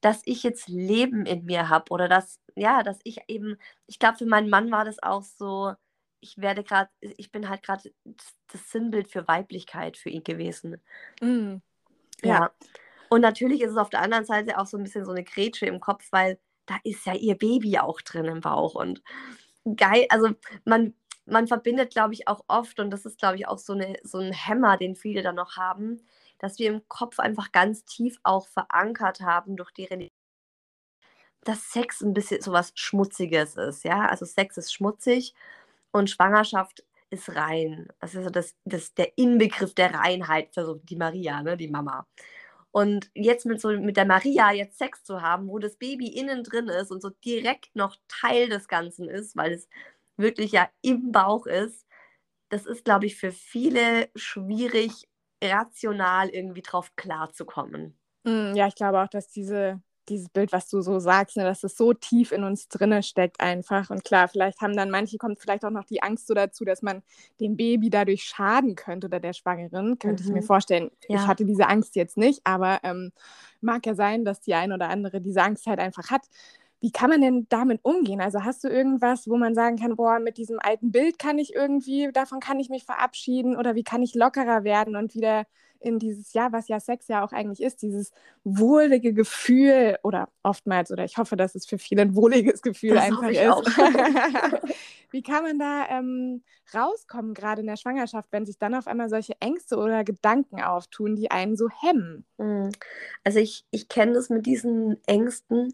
dass 0.00 0.22
ich 0.24 0.42
jetzt 0.42 0.68
Leben 0.68 1.26
in 1.26 1.44
mir 1.44 1.68
habe 1.68 1.90
oder 1.90 2.08
dass, 2.08 2.40
ja, 2.54 2.82
dass 2.82 2.98
ich 3.04 3.20
eben, 3.28 3.58
ich 3.86 3.98
glaube, 3.98 4.18
für 4.18 4.26
meinen 4.26 4.48
Mann 4.48 4.70
war 4.70 4.84
das 4.84 5.02
auch 5.02 5.22
so, 5.22 5.74
ich 6.20 6.38
werde 6.38 6.64
gerade, 6.64 6.90
ich 7.00 7.30
bin 7.30 7.48
halt 7.48 7.62
gerade 7.62 7.92
das 8.52 8.70
Sinnbild 8.70 9.10
für 9.10 9.28
Weiblichkeit 9.28 9.96
für 9.96 10.10
ihn 10.10 10.24
gewesen. 10.24 10.80
Mm. 11.20 11.56
Ja. 12.22 12.28
Ja. 12.28 12.50
Und 13.08 13.20
natürlich 13.22 13.62
ist 13.62 13.72
es 13.72 13.76
auf 13.76 13.90
der 13.90 14.02
anderen 14.02 14.24
Seite 14.24 14.58
auch 14.58 14.66
so 14.66 14.76
ein 14.76 14.82
bisschen 14.82 15.04
so 15.04 15.12
eine 15.12 15.24
Grätsche 15.24 15.66
im 15.66 15.80
Kopf, 15.80 16.06
weil 16.10 16.38
da 16.66 16.76
ist 16.84 17.06
ja 17.06 17.14
ihr 17.14 17.36
Baby 17.36 17.78
auch 17.78 18.00
drin 18.00 18.26
im 18.26 18.40
Bauch. 18.40 18.74
Und 18.74 19.02
geil, 19.76 20.06
also 20.10 20.30
man, 20.64 20.94
man 21.30 21.46
verbindet, 21.48 21.90
glaube 21.92 22.14
ich, 22.14 22.28
auch 22.28 22.44
oft, 22.48 22.80
und 22.80 22.90
das 22.90 23.04
ist, 23.06 23.18
glaube 23.18 23.36
ich, 23.36 23.46
auch 23.46 23.58
so, 23.58 23.72
eine, 23.74 23.96
so 24.02 24.18
ein 24.18 24.32
Hämmer, 24.32 24.76
den 24.76 24.96
viele 24.96 25.22
dann 25.22 25.36
noch 25.36 25.56
haben, 25.56 26.02
dass 26.38 26.58
wir 26.58 26.68
im 26.70 26.88
Kopf 26.88 27.18
einfach 27.18 27.52
ganz 27.52 27.84
tief 27.84 28.18
auch 28.22 28.46
verankert 28.48 29.20
haben 29.20 29.56
durch 29.56 29.72
die 29.72 29.84
Religion, 29.84 30.10
dass 31.44 31.70
Sex 31.72 32.00
ein 32.02 32.14
bisschen 32.14 32.42
so 32.42 32.52
was 32.52 32.72
Schmutziges 32.74 33.56
ist. 33.56 33.84
Ja, 33.84 34.06
also 34.06 34.24
Sex 34.24 34.56
ist 34.56 34.72
schmutzig 34.72 35.34
und 35.92 36.10
Schwangerschaft 36.10 36.84
ist 37.10 37.34
rein. 37.34 37.88
Das 38.00 38.14
ist 38.14 38.24
so 38.24 38.30
das, 38.30 38.54
das, 38.64 38.94
der 38.94 39.16
Inbegriff 39.16 39.74
der 39.74 39.94
Reinheit 39.94 40.52
für 40.54 40.64
so 40.64 40.74
die 40.74 40.96
Maria, 40.96 41.42
ne, 41.42 41.56
die 41.56 41.68
Mama. 41.68 42.06
Und 42.70 43.10
jetzt 43.14 43.46
mit, 43.46 43.60
so, 43.60 43.70
mit 43.70 43.96
der 43.96 44.04
Maria 44.04 44.52
jetzt 44.52 44.78
Sex 44.78 45.02
zu 45.04 45.22
haben, 45.22 45.48
wo 45.48 45.58
das 45.58 45.76
Baby 45.76 46.08
innen 46.08 46.44
drin 46.44 46.68
ist 46.68 46.90
und 46.90 47.00
so 47.02 47.10
direkt 47.24 47.74
noch 47.74 47.96
Teil 48.08 48.48
des 48.50 48.68
Ganzen 48.68 49.08
ist, 49.08 49.36
weil 49.36 49.52
es 49.52 49.68
wirklich 50.18 50.52
ja 50.52 50.68
im 50.82 51.12
Bauch 51.12 51.46
ist, 51.46 51.86
das 52.50 52.66
ist, 52.66 52.84
glaube 52.84 53.06
ich, 53.06 53.16
für 53.16 53.32
viele 53.32 54.10
schwierig, 54.16 55.08
rational 55.42 56.30
irgendwie 56.30 56.62
drauf 56.62 56.92
klarzukommen. 56.96 57.98
Mm, 58.24 58.54
Ja, 58.54 58.66
ich 58.68 58.74
glaube 58.74 59.00
auch, 59.02 59.08
dass 59.08 59.28
diese, 59.28 59.80
dieses 60.08 60.28
Bild, 60.30 60.52
was 60.52 60.68
du 60.68 60.80
so 60.80 60.98
sagst, 60.98 61.36
ne, 61.36 61.44
dass 61.44 61.62
es 61.64 61.76
so 61.76 61.92
tief 61.92 62.32
in 62.32 62.44
uns 62.44 62.68
drinne 62.68 63.02
steckt 63.02 63.40
einfach. 63.40 63.90
Und 63.90 64.04
klar, 64.04 64.28
vielleicht 64.28 64.60
haben 64.60 64.76
dann 64.76 64.90
manche, 64.90 65.18
kommt 65.18 65.38
vielleicht 65.40 65.64
auch 65.64 65.70
noch 65.70 65.84
die 65.84 66.02
Angst 66.02 66.26
so 66.26 66.34
dazu, 66.34 66.64
dass 66.64 66.82
man 66.82 67.02
dem 67.40 67.56
Baby 67.56 67.90
dadurch 67.90 68.24
schaden 68.24 68.74
könnte 68.74 69.06
oder 69.06 69.20
der 69.20 69.32
Schwangeren, 69.34 69.98
könnte 69.98 70.22
ich 70.22 70.32
mir 70.32 70.42
Mhm. 70.42 70.46
vorstellen. 70.46 70.90
Ich 71.08 71.22
Ja. 71.22 71.28
hatte 71.28 71.44
diese 71.44 71.68
Angst 71.68 71.94
jetzt 71.96 72.16
nicht, 72.16 72.40
aber 72.44 72.80
ähm, 72.82 73.12
mag 73.60 73.86
ja 73.86 73.94
sein, 73.94 74.24
dass 74.24 74.40
die 74.40 74.54
ein 74.54 74.72
oder 74.72 74.88
andere 74.88 75.20
diese 75.20 75.42
Angst 75.42 75.66
halt 75.66 75.78
einfach 75.80 76.10
hat. 76.10 76.22
Wie 76.80 76.92
kann 76.92 77.10
man 77.10 77.20
denn 77.20 77.46
damit 77.48 77.80
umgehen? 77.82 78.20
Also 78.20 78.44
hast 78.44 78.62
du 78.62 78.68
irgendwas, 78.68 79.28
wo 79.28 79.36
man 79.36 79.54
sagen 79.54 79.76
kann, 79.76 79.96
boah, 79.96 80.20
mit 80.20 80.36
diesem 80.36 80.58
alten 80.60 80.92
Bild 80.92 81.18
kann 81.18 81.38
ich 81.38 81.54
irgendwie, 81.54 82.10
davon 82.12 82.40
kann 82.40 82.60
ich 82.60 82.68
mich 82.68 82.84
verabschieden 82.84 83.56
oder 83.56 83.74
wie 83.74 83.84
kann 83.84 84.02
ich 84.02 84.14
lockerer 84.14 84.64
werden 84.64 84.94
und 84.94 85.14
wieder 85.14 85.44
in 85.80 85.98
dieses 85.98 86.32
Jahr, 86.32 86.52
was 86.52 86.68
ja 86.68 86.80
Sex 86.80 87.08
ja 87.08 87.24
auch 87.24 87.32
eigentlich 87.32 87.62
ist, 87.62 87.82
dieses 87.82 88.10
wohlige 88.44 89.12
Gefühl 89.12 89.98
oder 90.02 90.28
oftmals, 90.42 90.90
oder 90.90 91.04
ich 91.04 91.18
hoffe, 91.18 91.36
dass 91.36 91.54
es 91.54 91.66
für 91.66 91.78
viele 91.78 92.02
ein 92.02 92.14
wohliges 92.14 92.62
Gefühl 92.62 92.94
Das 92.94 93.04
einfach 93.04 93.28
ist. 93.28 93.38
Wie 95.10 95.22
kann 95.22 95.42
man 95.42 95.58
da 95.58 95.86
ähm, 95.88 96.42
rauskommen, 96.74 97.32
gerade 97.32 97.62
in 97.62 97.66
der 97.66 97.76
Schwangerschaft, 97.76 98.28
wenn 98.30 98.44
sich 98.44 98.58
dann 98.58 98.74
auf 98.74 98.86
einmal 98.86 99.08
solche 99.08 99.40
Ängste 99.40 99.78
oder 99.78 100.04
Gedanken 100.04 100.60
auftun, 100.60 101.16
die 101.16 101.30
einen 101.30 101.56
so 101.56 101.68
hemmen? 101.70 102.26
Mm. 102.36 102.68
Also 103.24 103.38
ich, 103.38 103.64
ich 103.70 103.88
kenne 103.88 104.12
das 104.12 104.28
mit 104.28 104.44
diesen 104.44 105.02
Ängsten. 105.06 105.72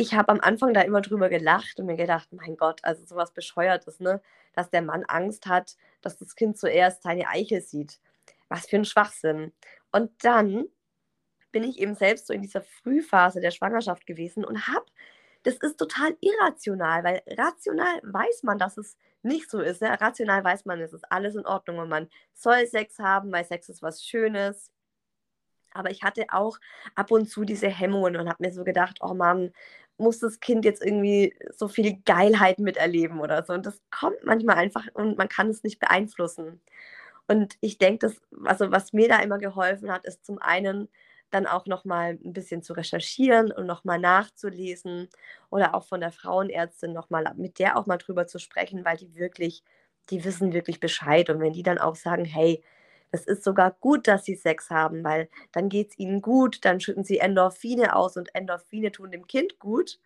Ich 0.00 0.14
habe 0.14 0.28
am 0.28 0.38
Anfang 0.40 0.72
da 0.74 0.82
immer 0.82 1.00
drüber 1.00 1.28
gelacht 1.28 1.80
und 1.80 1.86
mir 1.86 1.96
gedacht, 1.96 2.28
mein 2.32 2.56
Gott, 2.56 2.78
also 2.84 3.04
sowas 3.04 3.32
Bescheuertes, 3.32 3.98
ne? 3.98 4.22
Dass 4.52 4.70
der 4.70 4.80
Mann 4.80 5.04
Angst 5.04 5.46
hat, 5.46 5.76
dass 6.02 6.16
das 6.16 6.36
Kind 6.36 6.56
zuerst 6.56 7.02
seine 7.02 7.26
Eichel 7.26 7.60
sieht. 7.60 7.98
Was 8.48 8.68
für 8.68 8.76
ein 8.76 8.84
Schwachsinn. 8.84 9.52
Und 9.90 10.12
dann 10.22 10.66
bin 11.50 11.64
ich 11.64 11.80
eben 11.80 11.96
selbst 11.96 12.28
so 12.28 12.32
in 12.32 12.42
dieser 12.42 12.62
Frühphase 12.62 13.40
der 13.40 13.50
Schwangerschaft 13.50 14.06
gewesen 14.06 14.44
und 14.44 14.68
habe, 14.68 14.86
das 15.42 15.56
ist 15.56 15.78
total 15.78 16.16
irrational, 16.20 17.02
weil 17.02 17.22
rational 17.26 18.00
weiß 18.04 18.44
man, 18.44 18.56
dass 18.56 18.78
es 18.78 18.96
nicht 19.22 19.50
so 19.50 19.60
ist. 19.60 19.82
Ne? 19.82 20.00
Rational 20.00 20.44
weiß 20.44 20.64
man, 20.64 20.80
es 20.80 20.92
ist 20.92 21.10
alles 21.10 21.34
in 21.34 21.44
Ordnung 21.44 21.78
und 21.78 21.88
man 21.88 22.08
soll 22.34 22.64
Sex 22.68 23.00
haben, 23.00 23.32
weil 23.32 23.44
Sex 23.44 23.68
ist 23.68 23.82
was 23.82 24.04
Schönes. 24.04 24.70
Aber 25.72 25.90
ich 25.90 26.02
hatte 26.02 26.26
auch 26.30 26.58
ab 26.94 27.10
und 27.10 27.28
zu 27.28 27.44
diese 27.44 27.68
Hemmungen 27.68 28.16
und 28.16 28.28
habe 28.28 28.44
mir 28.44 28.52
so 28.52 28.64
gedacht, 28.64 28.98
oh 29.00 29.14
Mann, 29.14 29.52
muss 29.98 30.18
das 30.20 30.40
Kind 30.40 30.64
jetzt 30.64 30.84
irgendwie 30.84 31.34
so 31.56 31.68
viel 31.68 31.98
Geilheit 32.04 32.58
miterleben 32.58 33.20
oder 33.20 33.44
so. 33.44 33.52
Und 33.52 33.66
das 33.66 33.80
kommt 33.90 34.24
manchmal 34.24 34.56
einfach 34.56 34.86
und 34.94 35.18
man 35.18 35.28
kann 35.28 35.48
es 35.50 35.62
nicht 35.62 35.78
beeinflussen. 35.80 36.60
Und 37.28 37.56
ich 37.60 37.78
denke, 37.78 38.12
also 38.44 38.70
was 38.70 38.92
mir 38.92 39.08
da 39.08 39.20
immer 39.20 39.38
geholfen 39.38 39.92
hat, 39.92 40.06
ist 40.06 40.24
zum 40.24 40.38
einen 40.40 40.88
dann 41.30 41.46
auch 41.46 41.66
nochmal 41.66 42.18
ein 42.24 42.32
bisschen 42.32 42.62
zu 42.62 42.72
recherchieren 42.72 43.52
und 43.52 43.66
nochmal 43.66 43.98
nachzulesen 43.98 45.08
oder 45.50 45.74
auch 45.74 45.86
von 45.86 46.00
der 46.00 46.12
Frauenärztin 46.12 46.92
nochmal 46.92 47.34
mit 47.36 47.58
der 47.58 47.76
auch 47.76 47.86
mal 47.86 47.98
drüber 47.98 48.26
zu 48.26 48.38
sprechen, 48.38 48.84
weil 48.84 48.96
die 48.96 49.14
wirklich, 49.16 49.62
die 50.10 50.24
wissen 50.24 50.54
wirklich 50.54 50.80
Bescheid. 50.80 51.28
Und 51.30 51.40
wenn 51.40 51.52
die 51.52 51.62
dann 51.62 51.78
auch 51.78 51.96
sagen, 51.96 52.24
hey, 52.24 52.62
das 53.10 53.24
ist 53.26 53.44
sogar 53.44 53.72
gut, 53.80 54.06
dass 54.08 54.24
sie 54.24 54.34
Sex 54.34 54.70
haben, 54.70 55.04
weil 55.04 55.28
dann 55.52 55.68
geht 55.68 55.90
es 55.90 55.98
ihnen 55.98 56.22
gut, 56.22 56.64
dann 56.64 56.80
schütten 56.80 57.04
sie 57.04 57.18
Endorphine 57.18 57.96
aus 57.96 58.16
und 58.16 58.34
Endorphine 58.34 58.92
tun 58.92 59.10
dem 59.10 59.26
Kind 59.26 59.58
gut. 59.58 59.98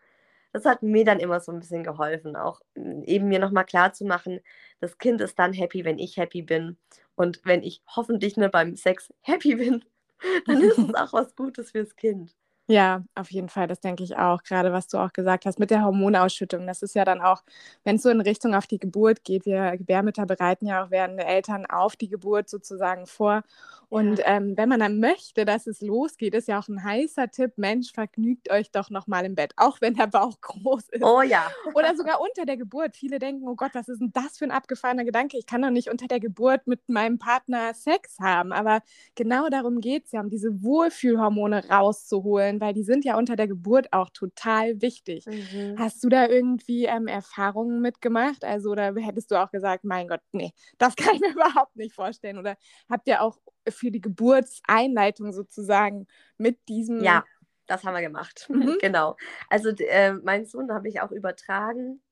Das 0.52 0.64
hat 0.66 0.82
mir 0.82 1.04
dann 1.04 1.18
immer 1.20 1.40
so 1.40 1.52
ein 1.52 1.60
bisschen 1.60 1.82
geholfen, 1.84 2.36
auch 2.36 2.60
mm, 2.74 3.02
eben 3.04 3.28
mir 3.28 3.38
nochmal 3.38 3.64
klar 3.64 3.92
zu 3.92 4.04
machen, 4.04 4.40
das 4.80 4.98
Kind 4.98 5.20
ist 5.20 5.38
dann 5.38 5.52
happy, 5.52 5.84
wenn 5.84 5.98
ich 5.98 6.16
happy 6.18 6.42
bin. 6.42 6.76
Und 7.16 7.40
wenn 7.44 7.62
ich 7.62 7.82
hoffentlich 7.86 8.36
nur 8.36 8.48
beim 8.50 8.76
Sex 8.76 9.12
happy 9.22 9.56
bin, 9.56 9.84
dann 10.46 10.60
ist 10.60 10.78
es 10.78 10.94
auch 10.94 11.12
was 11.12 11.36
Gutes 11.36 11.70
fürs 11.72 11.96
Kind. 11.96 12.34
Ja, 12.68 13.02
auf 13.16 13.30
jeden 13.32 13.48
Fall, 13.48 13.66
das 13.66 13.80
denke 13.80 14.04
ich 14.04 14.16
auch. 14.16 14.44
Gerade 14.44 14.72
was 14.72 14.86
du 14.86 14.96
auch 14.98 15.12
gesagt 15.12 15.46
hast 15.46 15.58
mit 15.58 15.70
der 15.70 15.82
Hormonausschüttung. 15.84 16.64
Das 16.66 16.80
ist 16.82 16.94
ja 16.94 17.04
dann 17.04 17.20
auch, 17.20 17.42
wenn 17.82 17.96
es 17.96 18.02
so 18.02 18.08
in 18.08 18.20
Richtung 18.20 18.54
auf 18.54 18.66
die 18.68 18.78
Geburt 18.78 19.24
geht, 19.24 19.44
wir 19.46 19.76
Gebärmütter 19.76 20.26
bereiten 20.26 20.66
ja 20.66 20.84
auch 20.84 20.90
werdende 20.90 21.24
Eltern 21.24 21.66
auf 21.66 21.96
die 21.96 22.08
Geburt 22.08 22.48
sozusagen 22.48 23.06
vor. 23.06 23.42
Und 23.88 24.20
Ja. 24.20 24.26
ähm, 24.36 24.56
wenn 24.56 24.68
man 24.68 24.80
dann 24.80 25.00
möchte, 25.00 25.44
dass 25.44 25.66
es 25.66 25.80
losgeht, 25.82 26.34
ist 26.34 26.48
ja 26.48 26.58
auch 26.60 26.68
ein 26.68 26.82
heißer 26.82 27.30
Tipp, 27.30 27.52
Mensch, 27.56 27.92
vergnügt 27.92 28.50
euch 28.50 28.70
doch 28.70 28.88
nochmal 28.90 29.24
im 29.26 29.34
Bett, 29.34 29.52
auch 29.56 29.80
wenn 29.80 29.94
der 29.94 30.06
Bauch 30.06 30.40
groß 30.40 30.88
ist. 30.90 31.02
Oh 31.02 31.20
ja. 31.20 31.50
Oder 31.74 31.94
sogar 31.96 32.20
unter 32.20 32.46
der 32.46 32.56
Geburt. 32.56 32.96
Viele 32.96 33.18
denken, 33.18 33.46
oh 33.48 33.54
Gott, 33.56 33.74
was 33.74 33.88
ist 33.88 34.00
denn 34.00 34.12
das 34.12 34.38
für 34.38 34.44
ein 34.44 34.50
abgefahrener 34.50 35.04
Gedanke? 35.04 35.36
Ich 35.36 35.46
kann 35.46 35.62
doch 35.62 35.70
nicht 35.70 35.90
unter 35.90 36.06
der 36.06 36.20
Geburt 36.20 36.66
mit 36.66 36.88
meinem 36.88 37.18
Partner 37.18 37.74
Sex 37.74 38.18
haben. 38.20 38.52
Aber 38.52 38.80
genau 39.14 39.48
darum 39.48 39.80
geht 39.80 40.06
es 40.06 40.12
ja, 40.12 40.20
um 40.20 40.30
diese 40.30 40.62
Wohlfühlhormone 40.62 41.68
rauszuholen, 41.68 42.51
weil 42.60 42.74
die 42.74 42.84
sind 42.84 43.04
ja 43.04 43.16
unter 43.16 43.36
der 43.36 43.48
Geburt 43.48 43.92
auch 43.92 44.10
total 44.10 44.80
wichtig. 44.80 45.26
Mhm. 45.26 45.76
Hast 45.78 46.02
du 46.04 46.08
da 46.08 46.26
irgendwie 46.26 46.86
ähm, 46.86 47.06
Erfahrungen 47.06 47.80
mitgemacht? 47.80 48.44
Also, 48.44 48.70
oder 48.70 48.94
hättest 48.94 49.30
du 49.30 49.36
auch 49.36 49.50
gesagt, 49.50 49.84
mein 49.84 50.08
Gott, 50.08 50.20
nee, 50.32 50.52
das 50.78 50.96
kann 50.96 51.14
ich 51.14 51.20
mir 51.20 51.32
überhaupt 51.32 51.76
nicht 51.76 51.94
vorstellen? 51.94 52.38
Oder 52.38 52.56
habt 52.88 53.06
ihr 53.08 53.22
auch 53.22 53.38
für 53.68 53.90
die 53.90 54.00
Geburtseinleitung 54.00 55.32
sozusagen 55.32 56.06
mit 56.36 56.58
diesem. 56.68 57.02
Ja, 57.02 57.24
das 57.66 57.84
haben 57.84 57.94
wir 57.94 58.02
gemacht. 58.02 58.48
Mhm. 58.52 58.76
Genau. 58.80 59.16
Also 59.48 59.70
äh, 59.70 60.12
meinen 60.12 60.46
Sohn 60.46 60.70
habe 60.72 60.88
ich 60.88 61.00
auch 61.00 61.10
übertragen. 61.10 62.02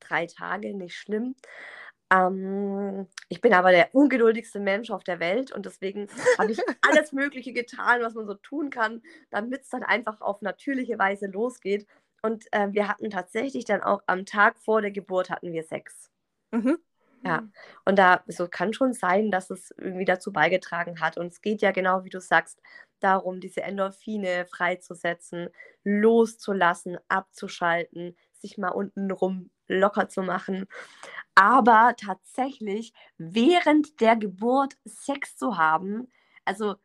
Drei 0.00 0.26
Tage, 0.26 0.74
nicht 0.74 0.96
schlimm. 0.96 1.34
Ähm, 2.10 3.06
ich 3.28 3.40
bin 3.40 3.52
aber 3.52 3.70
der 3.70 3.94
ungeduldigste 3.94 4.60
Mensch 4.60 4.90
auf 4.90 5.04
der 5.04 5.20
Welt 5.20 5.52
und 5.52 5.66
deswegen 5.66 6.08
habe 6.38 6.52
ich 6.52 6.58
alles 6.82 7.12
Mögliche 7.12 7.52
getan, 7.52 8.02
was 8.02 8.14
man 8.14 8.26
so 8.26 8.34
tun 8.34 8.70
kann, 8.70 9.02
damit 9.30 9.62
es 9.62 9.68
dann 9.68 9.82
einfach 9.82 10.20
auf 10.20 10.40
natürliche 10.42 10.98
Weise 10.98 11.26
losgeht. 11.26 11.86
Und 12.22 12.46
äh, 12.52 12.68
wir 12.72 12.88
hatten 12.88 13.10
tatsächlich 13.10 13.64
dann 13.64 13.82
auch 13.82 14.02
am 14.06 14.26
Tag 14.26 14.58
vor 14.58 14.80
der 14.80 14.90
Geburt 14.90 15.30
hatten 15.30 15.52
wir 15.52 15.62
Sex. 15.62 16.10
Mhm. 16.50 16.78
Ja. 17.24 17.48
Und 17.84 17.98
da 17.98 18.22
so 18.26 18.48
kann 18.48 18.72
schon 18.72 18.92
sein, 18.92 19.30
dass 19.30 19.50
es 19.50 19.72
irgendwie 19.76 20.04
dazu 20.04 20.32
beigetragen 20.32 21.00
hat. 21.00 21.18
Und 21.18 21.26
es 21.28 21.42
geht 21.42 21.62
ja 21.62 21.72
genau, 21.72 22.04
wie 22.04 22.10
du 22.10 22.20
sagst, 22.20 22.60
darum, 23.00 23.40
diese 23.40 23.62
Endorphine 23.62 24.46
freizusetzen, 24.46 25.48
loszulassen, 25.84 26.98
abzuschalten, 27.08 28.16
sich 28.32 28.58
mal 28.58 28.70
untenrum 28.70 29.50
locker 29.68 30.08
zu 30.08 30.22
machen. 30.22 30.66
Aber 31.34 31.94
tatsächlich 31.96 32.92
während 33.18 34.00
der 34.00 34.16
Geburt 34.16 34.76
Sex 34.84 35.36
zu 35.36 35.56
haben, 35.58 36.08
also 36.44 36.76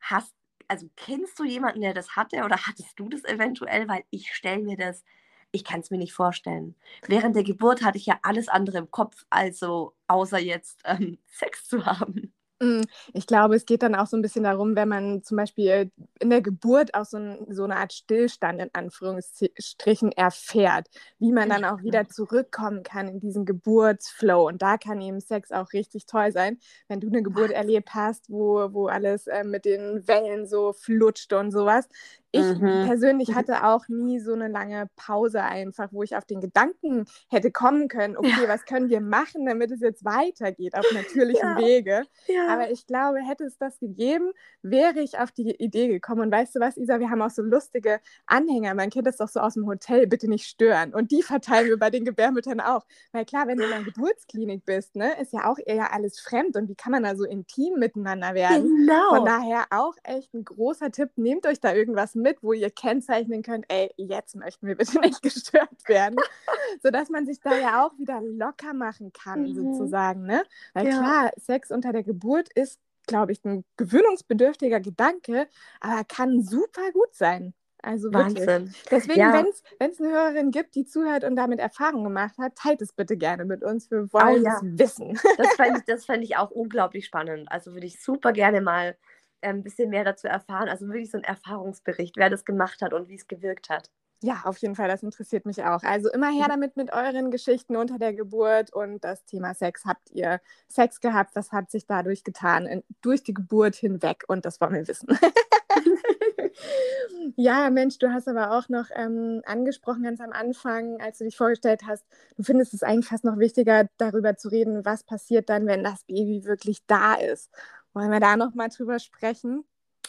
hast, 0.00 0.34
also 0.68 0.88
kennst 0.96 1.38
du 1.38 1.44
jemanden, 1.44 1.80
der 1.82 1.94
das 1.94 2.16
hatte 2.16 2.44
oder 2.44 2.56
hattest 2.66 2.98
du 2.98 3.08
das 3.08 3.24
eventuell? 3.24 3.88
Weil 3.88 4.04
ich 4.10 4.32
stelle 4.34 4.62
mir 4.62 4.76
das, 4.76 5.04
ich 5.52 5.64
kann 5.64 5.80
es 5.80 5.90
mir 5.90 5.98
nicht 5.98 6.14
vorstellen. 6.14 6.76
Während 7.06 7.36
der 7.36 7.44
Geburt 7.44 7.82
hatte 7.82 7.98
ich 7.98 8.06
ja 8.06 8.18
alles 8.22 8.48
andere 8.48 8.78
im 8.78 8.90
Kopf, 8.90 9.24
also 9.30 9.94
außer 10.08 10.38
jetzt 10.38 10.80
ähm, 10.84 11.18
Sex 11.26 11.68
zu 11.68 11.84
haben. 11.84 12.21
Mm, 12.62 12.82
Ich 13.12 13.26
glaube, 13.26 13.56
es 13.56 13.66
geht 13.66 13.82
dann 13.82 13.94
auch 13.96 14.06
so 14.06 14.16
ein 14.16 14.22
bisschen 14.22 14.44
darum, 14.44 14.76
wenn 14.76 14.88
man 14.88 15.22
zum 15.24 15.36
Beispiel 15.36 15.90
in 16.20 16.30
der 16.30 16.42
Geburt 16.42 16.94
auch 16.94 17.04
so, 17.04 17.16
ein, 17.16 17.44
so 17.50 17.64
eine 17.64 17.76
Art 17.76 17.92
Stillstand 17.92 18.60
in 18.60 18.70
Anführungsstrichen 18.72 20.12
erfährt, 20.12 20.88
wie 21.18 21.32
man 21.32 21.48
dann 21.48 21.64
auch 21.64 21.82
wieder 21.82 22.08
zurückkommen 22.08 22.84
kann 22.84 23.08
in 23.08 23.18
diesen 23.20 23.44
Geburtsflow. 23.46 24.46
Und 24.46 24.62
da 24.62 24.76
kann 24.78 25.00
eben 25.00 25.20
Sex 25.20 25.50
auch 25.50 25.72
richtig 25.72 26.06
toll 26.06 26.30
sein, 26.30 26.58
wenn 26.88 27.00
du 27.00 27.08
eine 27.08 27.22
Geburt 27.24 27.50
erlebt 27.50 27.94
hast, 27.94 28.30
wo, 28.30 28.72
wo 28.72 28.86
alles 28.86 29.26
äh, 29.26 29.42
mit 29.44 29.64
den 29.64 30.06
Wellen 30.06 30.46
so 30.46 30.72
flutscht 30.72 31.32
und 31.32 31.50
sowas. 31.50 31.88
Ich 32.32 32.58
mhm. 32.58 32.86
persönlich 32.86 33.28
mhm. 33.28 33.34
hatte 33.34 33.64
auch 33.64 33.86
nie 33.88 34.18
so 34.18 34.32
eine 34.32 34.48
lange 34.48 34.88
Pause 34.96 35.42
einfach, 35.42 35.88
wo 35.92 36.02
ich 36.02 36.16
auf 36.16 36.24
den 36.24 36.40
Gedanken 36.40 37.04
hätte 37.28 37.50
kommen 37.50 37.88
können, 37.88 38.16
okay, 38.16 38.44
ja. 38.44 38.48
was 38.48 38.64
können 38.64 38.88
wir 38.88 39.02
machen, 39.02 39.44
damit 39.44 39.70
es 39.70 39.80
jetzt 39.80 40.02
weitergeht 40.04 40.74
auf 40.74 40.86
natürlichem 40.92 41.50
ja. 41.50 41.58
Wege. 41.58 42.02
Ja. 42.26 42.48
Aber 42.48 42.70
ich 42.70 42.86
glaube, 42.86 43.18
hätte 43.20 43.44
es 43.44 43.58
das 43.58 43.78
gegeben, 43.78 44.32
wäre 44.62 45.00
ich 45.00 45.18
auf 45.18 45.30
die 45.30 45.50
Idee 45.50 45.88
gekommen. 45.88 46.22
Und 46.22 46.32
weißt 46.32 46.56
du 46.56 46.60
was, 46.60 46.78
Isa, 46.78 47.00
wir 47.00 47.10
haben 47.10 47.20
auch 47.20 47.30
so 47.30 47.42
lustige 47.42 48.00
Anhänger. 48.26 48.74
Man 48.74 48.88
kennt 48.88 49.06
das 49.06 49.18
doch 49.18 49.28
so 49.28 49.40
aus 49.40 49.54
dem 49.54 49.66
Hotel, 49.66 50.06
bitte 50.06 50.28
nicht 50.28 50.46
stören. 50.46 50.94
Und 50.94 51.10
die 51.10 51.22
verteilen 51.22 51.68
wir 51.68 51.78
bei 51.78 51.90
den 51.90 52.06
Gebärmüttern 52.06 52.60
auch. 52.60 52.86
Weil 53.12 53.26
klar, 53.26 53.46
wenn 53.46 53.58
du 53.58 53.64
in 53.64 53.72
einer 53.72 53.84
Geburtsklinik 53.84 54.64
bist, 54.64 54.96
ne, 54.96 55.20
ist 55.20 55.34
ja 55.34 55.50
auch 55.50 55.58
eher 55.64 55.92
alles 55.92 56.18
fremd. 56.18 56.56
Und 56.56 56.70
wie 56.70 56.76
kann 56.76 56.92
man 56.92 57.02
da 57.02 57.14
so 57.14 57.24
intim 57.24 57.74
miteinander 57.78 58.32
werden? 58.32 58.62
Genau. 58.62 59.16
Von 59.16 59.26
daher 59.26 59.66
auch 59.70 59.96
echt 60.02 60.32
ein 60.32 60.46
großer 60.46 60.90
Tipp, 60.90 61.10
nehmt 61.16 61.46
euch 61.46 61.60
da 61.60 61.74
irgendwas 61.74 62.14
mit, 62.14 62.21
wo 62.42 62.52
ihr 62.52 62.70
kennzeichnen 62.70 63.42
könnt, 63.42 63.66
ey, 63.68 63.92
jetzt 63.96 64.36
möchten 64.36 64.66
wir 64.66 64.76
bitte 64.76 65.00
nicht 65.00 65.22
gestört 65.22 65.88
werden. 65.88 66.16
Sodass 66.82 67.08
man 67.10 67.26
sich 67.26 67.40
da 67.40 67.56
ja 67.56 67.86
auch 67.86 67.98
wieder 67.98 68.20
locker 68.22 68.74
machen 68.74 69.12
kann, 69.12 69.42
mhm. 69.42 69.54
sozusagen. 69.54 70.22
Ne? 70.22 70.42
Weil 70.74 70.86
ja. 70.86 70.92
klar, 70.92 71.30
Sex 71.36 71.70
unter 71.70 71.92
der 71.92 72.02
Geburt 72.02 72.48
ist, 72.54 72.80
glaube 73.06 73.32
ich, 73.32 73.44
ein 73.44 73.64
gewöhnungsbedürftiger 73.76 74.80
Gedanke, 74.80 75.48
aber 75.80 76.04
kann 76.04 76.42
super 76.42 76.92
gut 76.92 77.14
sein. 77.14 77.54
Also 77.82 78.12
wirklich. 78.12 78.46
Wahnsinn. 78.46 78.74
Deswegen, 78.90 79.20
ja. 79.20 79.32
wenn 79.78 79.90
es 79.90 80.00
eine 80.00 80.10
Hörerin 80.10 80.52
gibt, 80.52 80.76
die 80.76 80.84
zuhört 80.84 81.24
und 81.24 81.34
damit 81.34 81.58
Erfahrung 81.58 82.04
gemacht 82.04 82.38
hat, 82.38 82.54
teilt 82.54 82.80
es 82.80 82.92
bitte 82.92 83.16
gerne 83.16 83.44
mit 83.44 83.64
uns. 83.64 83.90
Wir 83.90 84.12
wollen 84.12 84.42
oh, 84.42 84.44
ja. 84.44 84.54
es 84.54 84.62
wissen. 84.62 85.18
Das 85.36 85.54
fände 85.56 85.80
ich, 85.80 85.84
das 85.86 86.04
fänd 86.04 86.22
ich 86.22 86.36
auch 86.36 86.52
unglaublich 86.52 87.06
spannend. 87.06 87.50
Also 87.50 87.72
würde 87.72 87.86
ich 87.86 88.00
super 88.00 88.32
gerne 88.32 88.60
mal 88.60 88.96
ein 89.42 89.62
bisschen 89.62 89.90
mehr 89.90 90.04
dazu 90.04 90.28
erfahren. 90.28 90.68
Also 90.68 90.86
wirklich 90.86 91.10
so 91.10 91.18
ein 91.18 91.24
Erfahrungsbericht, 91.24 92.16
wer 92.16 92.30
das 92.30 92.44
gemacht 92.44 92.82
hat 92.82 92.92
und 92.92 93.08
wie 93.08 93.16
es 93.16 93.28
gewirkt 93.28 93.70
hat. 93.70 93.90
Ja, 94.24 94.42
auf 94.44 94.56
jeden 94.58 94.76
Fall, 94.76 94.86
das 94.86 95.02
interessiert 95.02 95.46
mich 95.46 95.64
auch. 95.64 95.82
Also 95.82 96.08
immer 96.12 96.30
her 96.30 96.44
mhm. 96.44 96.50
damit 96.50 96.76
mit 96.76 96.92
euren 96.92 97.32
Geschichten 97.32 97.76
unter 97.76 97.98
der 97.98 98.14
Geburt 98.14 98.72
und 98.72 99.02
das 99.02 99.24
Thema 99.24 99.52
Sex. 99.52 99.84
Habt 99.84 100.10
ihr 100.12 100.40
Sex 100.68 101.00
gehabt? 101.00 101.34
Was 101.34 101.50
hat 101.50 101.72
sich 101.72 101.86
dadurch 101.86 102.22
getan? 102.22 102.66
In, 102.66 102.84
durch 103.00 103.24
die 103.24 103.34
Geburt 103.34 103.74
hinweg 103.74 104.22
und 104.28 104.44
das 104.44 104.60
wollen 104.60 104.74
wir 104.74 104.86
wissen. 104.86 105.08
ja, 107.36 107.68
Mensch, 107.70 107.98
du 107.98 108.12
hast 108.12 108.28
aber 108.28 108.52
auch 108.52 108.68
noch 108.68 108.86
ähm, 108.94 109.42
angesprochen 109.44 110.04
ganz 110.04 110.20
am 110.20 110.30
Anfang, 110.30 111.00
als 111.00 111.18
du 111.18 111.24
dich 111.24 111.36
vorgestellt 111.36 111.82
hast, 111.88 112.04
du 112.36 112.44
findest 112.44 112.74
es 112.74 112.84
eigentlich 112.84 113.08
fast 113.08 113.24
noch 113.24 113.38
wichtiger, 113.38 113.88
darüber 113.96 114.36
zu 114.36 114.48
reden, 114.48 114.84
was 114.84 115.02
passiert 115.02 115.48
dann, 115.48 115.66
wenn 115.66 115.82
das 115.82 116.04
Baby 116.04 116.44
wirklich 116.44 116.86
da 116.86 117.14
ist. 117.14 117.50
Wollen 117.94 118.10
wir 118.10 118.20
da 118.20 118.36
noch 118.36 118.54
mal 118.54 118.68
drüber 118.68 118.98
sprechen? 118.98 119.64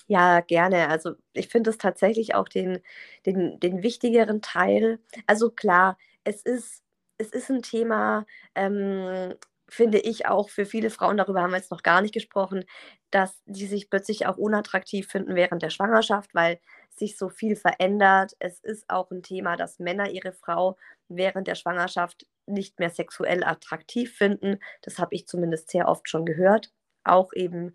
Ja, 0.08 0.42
gerne. 0.42 0.90
Also 0.90 1.16
ich 1.34 1.48
finde 1.48 1.70
es 1.70 1.78
tatsächlich 1.78 2.36
auch 2.36 2.50
den, 2.50 2.80
den, 3.26 3.60
den 3.60 3.84
wichtigeren 3.84 4.42
Teil. 4.42 5.00
Also 5.28 5.50
klar, 5.50 5.98
es 6.24 6.42
ist, 6.42 6.84
es 7.18 7.30
ist 7.30 7.50
ein 7.50 7.62
Thema, 7.62 8.26
ähm, 8.56 9.34
finde 9.70 10.00
ich 10.00 10.26
auch 10.28 10.50
für 10.50 10.66
viele 10.66 10.90
Frauen, 10.90 11.18
darüber 11.18 11.42
haben 11.42 11.52
wir 11.52 11.58
jetzt 11.58 11.72
noch 11.72 11.84
gar 11.84 12.02
nicht 12.02 12.14
gesprochen, 12.14 12.66
dass 13.12 13.42
die 13.46 13.66
sich 13.66 13.90
plötzlich 13.90 14.26
auch 14.28 14.38
unattraktiv 14.38 15.08
finden 15.08 15.36
während 15.36 15.62
der 15.64 15.70
Schwangerschaft, 15.70 16.36
weil 16.36 16.60
sich 16.90 17.18
so 17.18 17.30
viel 17.30 17.56
verändert. 17.56 18.34
Es 18.40 18.60
ist 18.60 18.90
auch 18.90 19.10
ein 19.10 19.24
Thema, 19.24 19.56
dass 19.56 19.80
Männer 19.80 20.10
ihre 20.12 20.34
Frau 20.34 20.78
während 21.08 21.48
der 21.48 21.56
Schwangerschaft 21.56 22.28
nicht 22.46 22.78
mehr 22.80 22.90
sexuell 22.90 23.44
attraktiv 23.44 24.14
finden. 24.16 24.60
Das 24.82 25.00
habe 25.00 25.16
ich 25.16 25.28
zumindest 25.28 25.72
sehr 25.72 25.88
oft 25.88 26.10
schon 26.10 26.26
gehört 26.26 26.72
auch 27.04 27.34
eben 27.34 27.74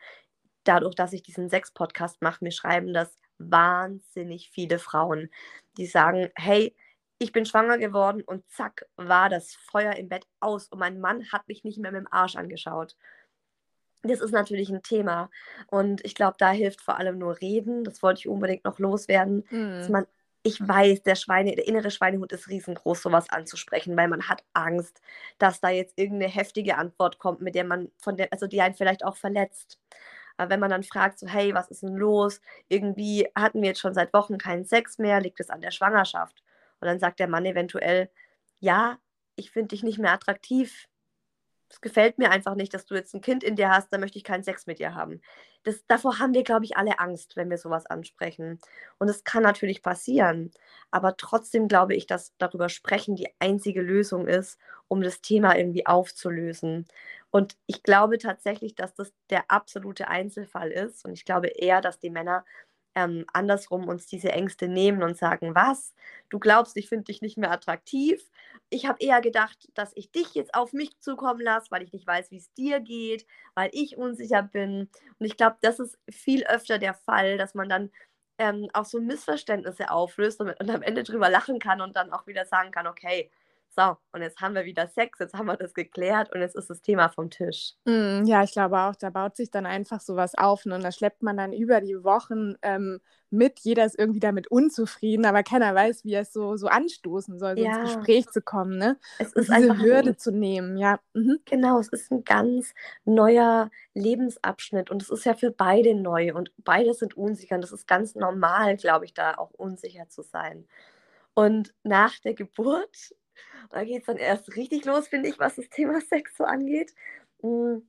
dadurch, 0.64 0.94
dass 0.94 1.12
ich 1.12 1.22
diesen 1.22 1.48
Sex-Podcast 1.48 2.22
mache, 2.22 2.44
mir 2.44 2.50
schreiben 2.50 2.92
das 2.92 3.16
wahnsinnig 3.38 4.50
viele 4.50 4.78
Frauen, 4.78 5.30
die 5.76 5.86
sagen, 5.86 6.30
hey, 6.34 6.74
ich 7.18 7.32
bin 7.32 7.46
schwanger 7.46 7.78
geworden 7.78 8.22
und 8.22 8.48
zack, 8.48 8.86
war 8.96 9.28
das 9.28 9.54
Feuer 9.54 9.94
im 9.94 10.08
Bett 10.08 10.26
aus 10.40 10.68
und 10.68 10.78
mein 10.78 11.00
Mann 11.00 11.30
hat 11.32 11.48
mich 11.48 11.64
nicht 11.64 11.78
mehr 11.78 11.92
mit 11.92 12.00
dem 12.00 12.12
Arsch 12.12 12.36
angeschaut. 12.36 12.96
Das 14.02 14.20
ist 14.20 14.30
natürlich 14.30 14.70
ein 14.70 14.82
Thema 14.82 15.28
und 15.66 16.04
ich 16.04 16.14
glaube, 16.14 16.36
da 16.38 16.50
hilft 16.50 16.80
vor 16.80 16.98
allem 16.98 17.18
nur 17.18 17.40
Reden. 17.40 17.82
Das 17.82 18.02
wollte 18.02 18.20
ich 18.20 18.28
unbedingt 18.28 18.64
noch 18.64 18.78
loswerden, 18.78 19.44
mhm. 19.50 19.78
dass 19.78 19.88
man 19.88 20.06
ich 20.48 20.66
weiß, 20.66 21.02
der 21.02 21.14
Schweine, 21.14 21.54
der 21.54 21.68
innere 21.68 21.90
Schweinehund 21.90 22.32
ist 22.32 22.48
riesengroß, 22.48 23.02
sowas 23.02 23.28
anzusprechen, 23.28 23.96
weil 23.96 24.08
man 24.08 24.28
hat 24.28 24.42
Angst, 24.54 25.02
dass 25.38 25.60
da 25.60 25.68
jetzt 25.68 25.98
irgendeine 25.98 26.32
heftige 26.32 26.78
Antwort 26.78 27.18
kommt, 27.18 27.42
mit 27.42 27.54
der 27.54 27.64
man 27.64 27.90
von 27.98 28.16
der, 28.16 28.32
also 28.32 28.46
die 28.46 28.62
einen 28.62 28.74
vielleicht 28.74 29.04
auch 29.04 29.16
verletzt. 29.16 29.78
Aber 30.38 30.50
wenn 30.50 30.60
man 30.60 30.70
dann 30.70 30.84
fragt, 30.84 31.18
so, 31.18 31.26
hey, 31.26 31.52
was 31.52 31.68
ist 31.68 31.82
denn 31.82 31.96
los? 31.96 32.40
Irgendwie 32.68 33.28
hatten 33.34 33.60
wir 33.60 33.68
jetzt 33.68 33.80
schon 33.80 33.92
seit 33.92 34.14
Wochen 34.14 34.38
keinen 34.38 34.64
Sex 34.64 34.98
mehr, 34.98 35.20
liegt 35.20 35.40
es 35.40 35.50
an 35.50 35.60
der 35.60 35.70
Schwangerschaft? 35.70 36.42
Und 36.80 36.86
dann 36.86 36.98
sagt 36.98 37.20
der 37.20 37.28
Mann 37.28 37.44
eventuell, 37.44 38.08
ja, 38.60 38.98
ich 39.36 39.50
finde 39.50 39.68
dich 39.68 39.82
nicht 39.82 39.98
mehr 39.98 40.12
attraktiv, 40.12 40.88
es 41.70 41.80
gefällt 41.80 42.18
mir 42.18 42.30
einfach 42.30 42.54
nicht, 42.54 42.72
dass 42.74 42.86
du 42.86 42.94
jetzt 42.94 43.14
ein 43.14 43.20
Kind 43.20 43.44
in 43.44 43.56
dir 43.56 43.70
hast, 43.70 43.92
da 43.92 43.98
möchte 43.98 44.18
ich 44.18 44.24
keinen 44.24 44.42
Sex 44.44 44.66
mit 44.66 44.78
dir 44.78 44.94
haben. 44.94 45.20
Das, 45.64 45.84
davor 45.86 46.18
haben 46.18 46.34
wir, 46.34 46.44
glaube 46.44 46.64
ich, 46.64 46.76
alle 46.76 46.98
Angst, 46.98 47.36
wenn 47.36 47.50
wir 47.50 47.58
sowas 47.58 47.86
ansprechen. 47.86 48.58
Und 48.98 49.08
es 49.08 49.24
kann 49.24 49.42
natürlich 49.42 49.82
passieren. 49.82 50.50
Aber 50.90 51.16
trotzdem 51.16 51.68
glaube 51.68 51.94
ich, 51.94 52.06
dass 52.06 52.34
darüber 52.38 52.68
sprechen 52.68 53.16
die 53.16 53.28
einzige 53.38 53.82
Lösung 53.82 54.26
ist, 54.28 54.58
um 54.88 55.02
das 55.02 55.20
Thema 55.20 55.56
irgendwie 55.56 55.86
aufzulösen. 55.86 56.86
Und 57.30 57.56
ich 57.66 57.82
glaube 57.82 58.18
tatsächlich, 58.18 58.74
dass 58.74 58.94
das 58.94 59.12
der 59.30 59.50
absolute 59.50 60.08
Einzelfall 60.08 60.70
ist. 60.70 61.04
Und 61.04 61.12
ich 61.12 61.24
glaube 61.24 61.48
eher, 61.48 61.80
dass 61.82 61.98
die 61.98 62.10
Männer 62.10 62.44
ähm, 62.94 63.24
andersrum 63.32 63.88
uns 63.88 64.06
diese 64.06 64.32
Ängste 64.32 64.68
nehmen 64.68 65.02
und 65.02 65.16
sagen, 65.16 65.54
was? 65.54 65.94
Du 66.28 66.38
glaubst, 66.38 66.76
ich 66.76 66.88
finde 66.88 67.04
dich 67.04 67.22
nicht 67.22 67.38
mehr 67.38 67.52
attraktiv? 67.52 68.20
ich 68.70 68.86
habe 68.86 68.98
eher 69.00 69.20
gedacht, 69.20 69.68
dass 69.74 69.92
ich 69.94 70.10
dich 70.10 70.34
jetzt 70.34 70.54
auf 70.54 70.72
mich 70.72 70.98
zukommen 71.00 71.40
lasse, 71.40 71.70
weil 71.70 71.82
ich 71.82 71.92
nicht 71.92 72.06
weiß, 72.06 72.30
wie 72.30 72.36
es 72.36 72.52
dir 72.54 72.80
geht, 72.80 73.26
weil 73.54 73.70
ich 73.72 73.96
unsicher 73.96 74.42
bin. 74.42 74.90
Und 75.18 75.26
ich 75.26 75.36
glaube, 75.36 75.56
das 75.62 75.78
ist 75.78 75.98
viel 76.10 76.44
öfter 76.46 76.78
der 76.78 76.94
Fall, 76.94 77.38
dass 77.38 77.54
man 77.54 77.68
dann 77.68 77.90
ähm, 78.38 78.68
auch 78.72 78.84
so 78.84 79.00
Missverständnisse 79.00 79.90
auflöst 79.90 80.40
und, 80.40 80.50
und 80.60 80.70
am 80.70 80.82
Ende 80.82 81.02
drüber 81.02 81.30
lachen 81.30 81.58
kann 81.58 81.80
und 81.80 81.96
dann 81.96 82.12
auch 82.12 82.26
wieder 82.26 82.44
sagen 82.44 82.70
kann, 82.70 82.86
okay, 82.86 83.30
so, 83.76 83.96
und 84.12 84.22
jetzt 84.22 84.40
haben 84.40 84.54
wir 84.54 84.64
wieder 84.64 84.88
Sex, 84.88 85.18
jetzt 85.18 85.34
haben 85.34 85.46
wir 85.46 85.56
das 85.56 85.72
geklärt 85.72 86.32
und 86.34 86.40
jetzt 86.40 86.56
ist 86.56 86.68
das 86.68 86.80
Thema 86.80 87.08
vom 87.10 87.30
Tisch. 87.30 87.74
Mm, 87.84 88.24
ja, 88.24 88.42
ich 88.42 88.52
glaube 88.52 88.78
auch, 88.78 88.96
da 88.96 89.10
baut 89.10 89.36
sich 89.36 89.50
dann 89.50 89.66
einfach 89.66 90.00
sowas 90.00 90.34
auf 90.36 90.64
ne? 90.64 90.74
und 90.74 90.82
da 90.82 90.90
schleppt 90.90 91.22
man 91.22 91.36
dann 91.36 91.52
über 91.52 91.80
die 91.80 92.02
Wochen 92.02 92.54
ähm, 92.62 93.00
mit. 93.30 93.60
Jeder 93.60 93.84
ist 93.84 93.98
irgendwie 93.98 94.20
damit 94.20 94.48
unzufrieden, 94.48 95.26
aber 95.26 95.42
keiner 95.42 95.74
weiß, 95.74 96.04
wie 96.04 96.14
er 96.14 96.22
es 96.22 96.32
so, 96.32 96.56
so 96.56 96.66
anstoßen 96.66 97.38
soll, 97.38 97.56
so 97.56 97.62
ja. 97.62 97.82
ins 97.82 97.94
Gespräch 97.94 98.26
zu 98.28 98.42
kommen. 98.42 98.78
Ne? 98.78 98.98
Es 99.18 99.32
ist 99.34 99.48
und 99.48 99.56
diese 99.56 99.78
Hürde 99.78 100.10
ein, 100.10 100.18
zu 100.18 100.32
nehmen, 100.32 100.76
ja. 100.76 100.98
Mhm. 101.14 101.38
Genau, 101.44 101.78
es 101.78 101.88
ist 101.88 102.10
ein 102.10 102.24
ganz 102.24 102.74
neuer 103.04 103.70
Lebensabschnitt 103.94 104.90
und 104.90 105.02
es 105.02 105.10
ist 105.10 105.24
ja 105.24 105.34
für 105.34 105.50
beide 105.50 105.94
neu 105.94 106.34
und 106.34 106.52
beide 106.58 106.94
sind 106.94 107.16
unsicher 107.16 107.54
und 107.54 107.62
das 107.62 107.72
ist 107.72 107.86
ganz 107.86 108.14
normal, 108.14 108.76
glaube 108.76 109.04
ich, 109.04 109.14
da 109.14 109.34
auch 109.34 109.50
unsicher 109.50 110.08
zu 110.08 110.22
sein. 110.22 110.66
Und 111.34 111.72
nach 111.84 112.18
der 112.18 112.34
Geburt 112.34 113.14
da 113.70 113.84
geht 113.84 114.00
es 114.00 114.06
dann 114.06 114.16
erst 114.16 114.56
richtig 114.56 114.84
los, 114.84 115.08
finde 115.08 115.28
ich, 115.28 115.38
was 115.38 115.56
das 115.56 115.68
Thema 115.68 116.00
Sex 116.08 116.36
so 116.36 116.44
angeht. 116.44 116.94
Hm, 117.42 117.88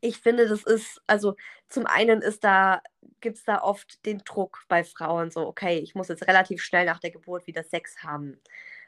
ich 0.00 0.18
finde, 0.18 0.48
das 0.48 0.64
ist, 0.64 1.00
also 1.06 1.36
zum 1.68 1.86
einen 1.86 2.22
ist 2.22 2.44
da, 2.44 2.82
gibt 3.20 3.38
es 3.38 3.44
da 3.44 3.62
oft 3.62 4.04
den 4.04 4.18
Druck 4.18 4.64
bei 4.68 4.84
Frauen, 4.84 5.30
so, 5.30 5.46
okay, 5.46 5.78
ich 5.78 5.94
muss 5.94 6.08
jetzt 6.08 6.26
relativ 6.26 6.62
schnell 6.62 6.84
nach 6.84 6.98
der 6.98 7.10
Geburt 7.10 7.46
wieder 7.46 7.62
Sex 7.62 8.02
haben, 8.02 8.40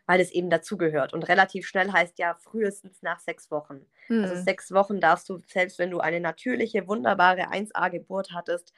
weil 0.06 0.20
es 0.20 0.32
eben 0.32 0.50
dazugehört. 0.50 1.12
Und 1.12 1.28
relativ 1.28 1.66
schnell 1.66 1.92
heißt 1.92 2.18
ja 2.18 2.34
frühestens 2.34 3.02
nach 3.02 3.20
sechs 3.20 3.50
Wochen. 3.50 3.86
Also 4.08 4.14
hm. 4.14 4.24
Also 4.24 4.42
sechs 4.42 4.72
Wochen 4.72 5.00
darfst 5.00 5.28
du, 5.28 5.40
selbst 5.46 5.78
wenn 5.78 5.90
du 5.90 6.00
eine 6.00 6.20
natürliche, 6.20 6.86
wunderbare 6.88 7.52
1A-Geburt 7.52 8.32
hattest, 8.32 8.72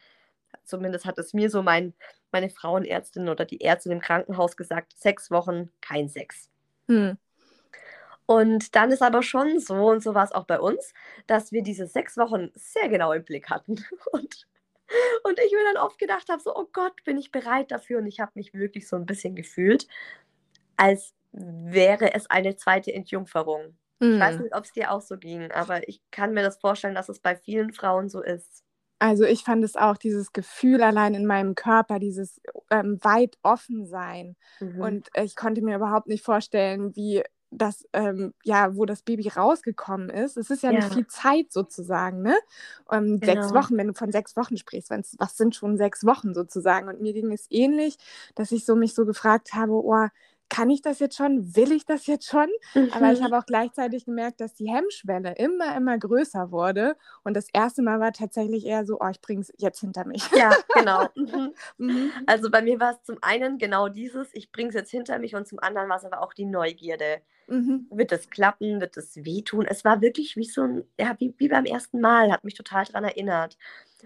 zumindest 0.64 1.06
hat 1.06 1.18
es 1.18 1.32
mir 1.32 1.50
so 1.50 1.62
mein, 1.62 1.94
meine 2.32 2.50
Frauenärztin 2.50 3.28
oder 3.28 3.44
die 3.44 3.62
Ärztin 3.62 3.92
im 3.92 4.00
Krankenhaus 4.00 4.56
gesagt, 4.56 4.92
sechs 4.96 5.30
Wochen 5.30 5.70
kein 5.80 6.08
Sex. 6.08 6.50
Hm. 6.88 7.18
Und 8.26 8.74
dann 8.74 8.90
ist 8.90 9.02
aber 9.02 9.22
schon 9.22 9.60
so, 9.60 9.90
und 9.90 10.02
so 10.02 10.14
war 10.14 10.24
es 10.24 10.32
auch 10.32 10.44
bei 10.44 10.58
uns, 10.58 10.92
dass 11.26 11.52
wir 11.52 11.62
diese 11.62 11.86
sechs 11.86 12.16
Wochen 12.16 12.50
sehr 12.54 12.88
genau 12.88 13.12
im 13.12 13.24
Blick 13.24 13.50
hatten. 13.50 13.76
Und, 14.12 14.46
und 15.24 15.40
ich 15.40 15.50
mir 15.50 15.64
dann 15.64 15.82
oft 15.82 15.98
gedacht 15.98 16.28
habe, 16.28 16.40
so, 16.40 16.54
oh 16.54 16.68
Gott, 16.72 17.02
bin 17.02 17.18
ich 17.18 17.32
bereit 17.32 17.72
dafür? 17.72 17.98
Und 17.98 18.06
ich 18.06 18.20
habe 18.20 18.30
mich 18.36 18.54
wirklich 18.54 18.86
so 18.86 18.94
ein 18.94 19.04
bisschen 19.04 19.34
gefühlt, 19.34 19.88
als 20.76 21.12
wäre 21.32 22.14
es 22.14 22.30
eine 22.30 22.54
zweite 22.54 22.92
Entjungferung. 22.92 23.76
Mhm. 23.98 24.14
Ich 24.14 24.20
weiß 24.20 24.36
hm. 24.36 24.42
nicht, 24.42 24.54
ob 24.54 24.64
es 24.64 24.72
dir 24.72 24.92
auch 24.92 25.00
so 25.00 25.18
ging, 25.18 25.50
aber 25.50 25.88
ich 25.88 26.00
kann 26.12 26.34
mir 26.34 26.42
das 26.42 26.58
vorstellen, 26.58 26.94
dass 26.94 27.08
es 27.08 27.18
bei 27.18 27.34
vielen 27.34 27.72
Frauen 27.72 28.08
so 28.08 28.22
ist. 28.22 28.65
Also 28.98 29.24
ich 29.24 29.44
fand 29.44 29.62
es 29.62 29.76
auch, 29.76 29.96
dieses 29.96 30.32
Gefühl 30.32 30.82
allein 30.82 31.14
in 31.14 31.26
meinem 31.26 31.54
Körper, 31.54 31.98
dieses 31.98 32.40
ähm, 32.70 32.98
weit 33.02 33.36
offen 33.42 33.86
sein. 33.86 34.36
Mhm. 34.60 34.80
Und 34.80 35.08
ich 35.14 35.36
konnte 35.36 35.62
mir 35.62 35.76
überhaupt 35.76 36.08
nicht 36.08 36.24
vorstellen, 36.24 36.96
wie 36.96 37.22
das, 37.50 37.86
ähm, 37.92 38.34
ja, 38.42 38.76
wo 38.76 38.84
das 38.84 39.02
Baby 39.02 39.28
rausgekommen 39.28 40.10
ist, 40.10 40.36
es 40.36 40.50
ist 40.50 40.62
ja, 40.62 40.70
ja. 40.70 40.78
nicht 40.78 40.92
viel 40.92 41.06
Zeit 41.06 41.52
sozusagen, 41.52 42.22
ne? 42.22 42.36
Ähm, 42.90 43.20
genau. 43.20 43.34
Sechs 43.34 43.54
Wochen, 43.54 43.76
wenn 43.76 43.88
du 43.88 43.94
von 43.94 44.12
sechs 44.12 44.36
Wochen 44.36 44.56
sprichst, 44.56 44.90
was 44.90 45.36
sind 45.36 45.54
schon 45.54 45.76
sechs 45.76 46.04
Wochen 46.04 46.34
sozusagen? 46.34 46.88
Und 46.88 47.00
mir 47.00 47.12
ging 47.12 47.32
es 47.32 47.46
ähnlich, 47.50 47.96
dass 48.34 48.52
ich 48.52 48.64
so 48.64 48.74
mich 48.74 48.94
so 48.94 49.06
gefragt 49.06 49.54
habe, 49.54 49.72
oh, 49.72 50.08
kann 50.48 50.70
ich 50.70 50.82
das 50.82 50.98
jetzt 51.00 51.16
schon? 51.16 51.56
Will 51.56 51.72
ich 51.72 51.84
das 51.84 52.06
jetzt 52.06 52.28
schon? 52.28 52.48
Mhm. 52.74 52.90
Aber 52.92 53.12
ich 53.12 53.20
mhm. 53.20 53.24
habe 53.24 53.38
auch 53.38 53.46
gleichzeitig 53.46 54.04
gemerkt, 54.04 54.40
dass 54.40 54.54
die 54.54 54.70
Hemmschwelle 54.70 55.34
immer, 55.36 55.76
immer 55.76 55.98
größer 55.98 56.50
wurde. 56.50 56.96
Und 57.24 57.34
das 57.34 57.48
erste 57.52 57.82
Mal 57.82 58.00
war 58.00 58.12
tatsächlich 58.12 58.66
eher 58.66 58.84
so, 58.84 58.98
oh, 59.00 59.08
ich 59.08 59.20
bringe 59.20 59.40
es 59.40 59.52
jetzt 59.58 59.80
hinter 59.80 60.06
mich. 60.06 60.28
Ja, 60.36 60.54
genau. 60.74 61.08
Mhm. 61.14 61.52
Mhm. 61.78 62.10
Also 62.26 62.50
bei 62.50 62.62
mir 62.62 62.80
war 62.80 62.92
es 62.92 63.02
zum 63.02 63.18
einen 63.20 63.58
genau 63.58 63.88
dieses, 63.88 64.28
ich 64.32 64.50
bringe 64.52 64.70
es 64.70 64.74
jetzt 64.74 64.90
hinter 64.90 65.18
mich 65.18 65.34
und 65.34 65.46
zum 65.46 65.58
anderen 65.58 65.88
war 65.88 65.96
es 65.96 66.04
aber 66.04 66.22
auch 66.22 66.32
die 66.32 66.44
Neugierde. 66.44 67.20
Mhm. 67.48 67.86
Wird 67.90 68.12
es 68.12 68.30
klappen? 68.30 68.80
Wird 68.80 68.96
es 68.96 69.16
wehtun? 69.16 69.66
Es 69.66 69.84
war 69.84 70.00
wirklich 70.00 70.36
wie 70.36 70.44
so 70.44 70.62
ein, 70.62 70.84
ja, 70.98 71.14
wie, 71.18 71.34
wie 71.38 71.48
beim 71.48 71.64
ersten 71.64 72.00
Mal, 72.00 72.32
hat 72.32 72.44
mich 72.44 72.54
total 72.54 72.84
daran 72.84 73.04
erinnert. 73.04 73.56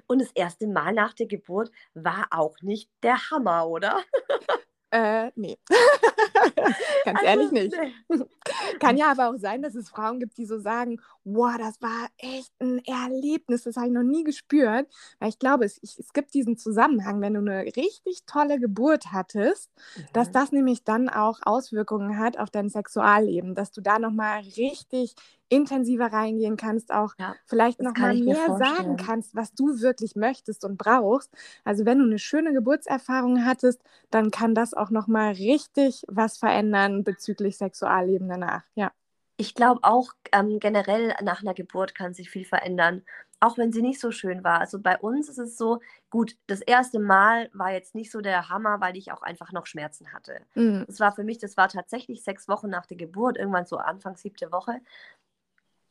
Und 0.06 0.20
das 0.20 0.30
erste 0.32 0.66
Mal 0.66 0.92
nach 0.92 1.14
der 1.14 1.26
Geburt 1.26 1.70
war 1.94 2.26
auch 2.30 2.60
nicht 2.62 2.90
der 3.02 3.30
Hammer, 3.30 3.68
oder? 3.68 4.00
Äh, 4.92 5.30
nee. 5.36 5.56
Ganz 7.04 7.18
also, 7.18 7.24
ehrlich 7.24 7.52
nicht. 7.52 7.76
Nee. 8.08 8.24
Kann 8.80 8.96
ja 8.96 9.12
aber 9.12 9.30
auch 9.30 9.38
sein, 9.38 9.62
dass 9.62 9.74
es 9.74 9.88
Frauen 9.88 10.18
gibt, 10.18 10.36
die 10.36 10.46
so 10.46 10.58
sagen, 10.58 11.00
wow, 11.24 11.56
das 11.58 11.80
war 11.80 12.08
echt 12.18 12.52
ein 12.60 12.82
Erlebnis, 12.84 13.64
das 13.64 13.76
habe 13.76 13.86
ich 13.86 13.92
noch 13.92 14.02
nie 14.02 14.24
gespürt. 14.24 14.88
Weil 15.20 15.28
ich 15.28 15.38
glaube, 15.38 15.64
es, 15.64 15.78
ich, 15.82 15.98
es 15.98 16.12
gibt 16.12 16.34
diesen 16.34 16.56
Zusammenhang, 16.56 17.20
wenn 17.20 17.34
du 17.34 17.40
eine 17.40 17.64
richtig 17.64 18.24
tolle 18.26 18.58
Geburt 18.58 19.12
hattest, 19.12 19.70
mhm. 19.96 20.04
dass 20.12 20.32
das 20.32 20.50
nämlich 20.50 20.82
dann 20.82 21.08
auch 21.08 21.38
Auswirkungen 21.42 22.18
hat 22.18 22.38
auf 22.38 22.50
dein 22.50 22.68
Sexualleben, 22.68 23.54
dass 23.54 23.70
du 23.70 23.80
da 23.80 23.98
nochmal 23.98 24.40
richtig 24.56 25.14
intensiver 25.50 26.06
reingehen 26.06 26.56
kannst, 26.56 26.92
auch 26.92 27.14
ja, 27.18 27.34
vielleicht 27.44 27.82
noch 27.82 27.96
mal 27.96 28.14
mehr 28.14 28.56
sagen 28.56 28.96
kannst, 28.96 29.34
was 29.34 29.52
du 29.52 29.80
wirklich 29.80 30.16
möchtest 30.16 30.64
und 30.64 30.78
brauchst. 30.78 31.30
Also 31.64 31.84
wenn 31.84 31.98
du 31.98 32.04
eine 32.04 32.18
schöne 32.18 32.52
Geburtserfahrung 32.52 33.44
hattest, 33.44 33.82
dann 34.10 34.30
kann 34.30 34.54
das 34.54 34.72
auch 34.72 34.90
noch 34.90 35.08
mal 35.08 35.32
richtig 35.32 36.04
was 36.08 36.38
verändern 36.38 37.04
bezüglich 37.04 37.58
Sexualleben 37.58 38.28
danach. 38.28 38.62
Ja. 38.74 38.92
Ich 39.36 39.54
glaube 39.54 39.80
auch 39.82 40.12
ähm, 40.32 40.60
generell 40.60 41.14
nach 41.22 41.42
einer 41.42 41.54
Geburt 41.54 41.94
kann 41.94 42.14
sich 42.14 42.30
viel 42.30 42.44
verändern, 42.44 43.02
auch 43.40 43.56
wenn 43.56 43.72
sie 43.72 43.80
nicht 43.80 43.98
so 43.98 44.10
schön 44.12 44.44
war. 44.44 44.60
Also 44.60 44.78
bei 44.78 44.98
uns 44.98 45.28
ist 45.30 45.38
es 45.38 45.56
so, 45.56 45.80
gut, 46.10 46.36
das 46.46 46.60
erste 46.60 46.98
Mal 46.98 47.48
war 47.54 47.72
jetzt 47.72 47.94
nicht 47.94 48.10
so 48.10 48.20
der 48.20 48.50
Hammer, 48.50 48.80
weil 48.80 48.96
ich 48.96 49.12
auch 49.12 49.22
einfach 49.22 49.50
noch 49.50 49.64
Schmerzen 49.64 50.12
hatte. 50.12 50.42
Mhm. 50.54 50.84
Das 50.86 51.00
war 51.00 51.12
für 51.12 51.24
mich, 51.24 51.38
das 51.38 51.56
war 51.56 51.68
tatsächlich 51.68 52.22
sechs 52.22 52.48
Wochen 52.48 52.68
nach 52.68 52.84
der 52.84 52.98
Geburt, 52.98 53.38
irgendwann 53.38 53.64
so 53.64 53.78
Anfang 53.78 54.16
siebte 54.16 54.52
Woche 54.52 54.80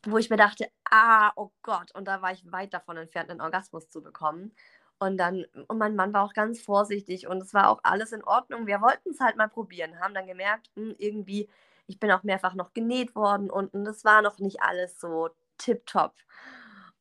wo 0.06 0.18
ich 0.18 0.30
mir 0.30 0.38
dachte, 0.38 0.68
ah, 0.90 1.32
oh 1.36 1.52
Gott, 1.62 1.94
und 1.96 2.08
da 2.08 2.22
war 2.22 2.32
ich 2.32 2.52
weit 2.52 2.74
davon 2.74 2.98
entfernt, 2.98 3.30
einen 3.30 3.42
Orgasmus 3.42 3.90
zu 3.90 4.02
bekommen. 4.02 4.54
Und 5.00 5.18
dann, 5.18 5.46
und 5.68 5.78
mein 5.78 5.96
Mann 5.96 6.14
war 6.14 6.24
auch 6.24 6.34
ganz 6.34 6.62
vorsichtig 6.62 7.28
und 7.28 7.42
es 7.42 7.54
war 7.54 7.70
auch 7.70 7.80
alles 7.84 8.12
in 8.12 8.24
Ordnung. 8.24 8.68
Wir 8.68 8.82
wollten 8.82 9.12
es 9.12 9.20
halt 9.22 9.38
mal 9.38 9.48
probieren, 9.48 10.00
haben 10.02 10.14
dann 10.14 10.28
gemerkt, 10.28 10.70
mh, 10.76 10.90
hm, 10.90 10.96
irgendwie, 10.98 11.50
ich 11.88 12.00
bin 12.00 12.12
auch 12.12 12.24
mehrfach 12.24 12.54
noch 12.56 12.74
genäht 12.74 13.16
worden 13.16 13.50
und, 13.50 13.74
und 13.74 13.86
das 13.86 14.04
war 14.04 14.22
noch 14.22 14.40
nicht 14.40 14.62
alles 14.62 15.00
so 15.00 15.30
tipptopp. 15.58 16.16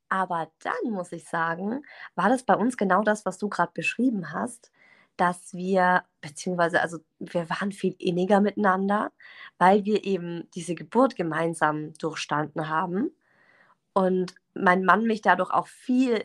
Aber 0.08 0.50
dann 0.60 0.92
muss 0.92 1.12
ich 1.12 1.28
sagen, 1.28 1.84
war 2.14 2.28
das 2.28 2.44
bei 2.44 2.54
uns 2.54 2.76
genau 2.76 3.02
das, 3.02 3.26
was 3.26 3.38
du 3.38 3.48
gerade 3.48 3.72
beschrieben 3.74 4.32
hast 4.32 4.70
dass 5.18 5.52
wir, 5.52 6.04
beziehungsweise, 6.20 6.80
also 6.80 6.98
wir 7.18 7.50
waren 7.50 7.72
viel 7.72 7.94
inniger 7.98 8.40
miteinander, 8.40 9.12
weil 9.58 9.84
wir 9.84 10.04
eben 10.04 10.48
diese 10.54 10.74
Geburt 10.74 11.16
gemeinsam 11.16 11.92
durchstanden 11.94 12.68
haben. 12.68 13.10
Und 13.92 14.34
mein 14.54 14.84
Mann 14.84 15.04
mich 15.04 15.20
dadurch 15.20 15.50
auch 15.50 15.66
viel, 15.66 16.24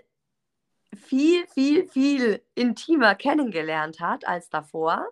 viel, 0.96 1.48
viel, 1.48 1.88
viel 1.88 2.42
intimer 2.56 3.16
kennengelernt 3.16 4.00
hat 4.00 4.28
als 4.28 4.50
davor. 4.50 5.08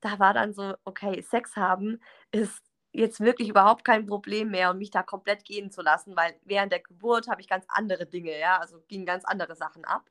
Da 0.00 0.18
war 0.18 0.34
dann 0.34 0.52
so, 0.52 0.74
okay, 0.84 1.22
Sex 1.22 1.56
haben 1.56 2.00
ist 2.32 2.62
jetzt 2.92 3.20
wirklich 3.20 3.48
überhaupt 3.48 3.84
kein 3.84 4.06
Problem 4.06 4.50
mehr 4.50 4.70
und 4.70 4.78
mich 4.78 4.90
da 4.90 5.02
komplett 5.02 5.44
gehen 5.44 5.70
zu 5.70 5.82
lassen, 5.82 6.16
weil 6.16 6.34
während 6.44 6.72
der 6.72 6.80
Geburt 6.80 7.28
habe 7.28 7.40
ich 7.40 7.48
ganz 7.48 7.64
andere 7.68 8.06
Dinge, 8.06 8.38
ja, 8.38 8.58
also 8.58 8.80
gingen 8.88 9.06
ganz 9.06 9.24
andere 9.24 9.54
Sachen 9.54 9.84
ab. 9.84 10.10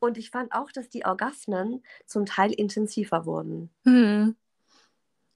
Und 0.00 0.18
ich 0.18 0.30
fand 0.30 0.52
auch, 0.52 0.72
dass 0.72 0.88
die 0.88 1.04
Orgasmen 1.04 1.82
zum 2.06 2.26
Teil 2.26 2.52
intensiver 2.52 3.26
wurden. 3.26 3.70
Hm. 3.84 4.34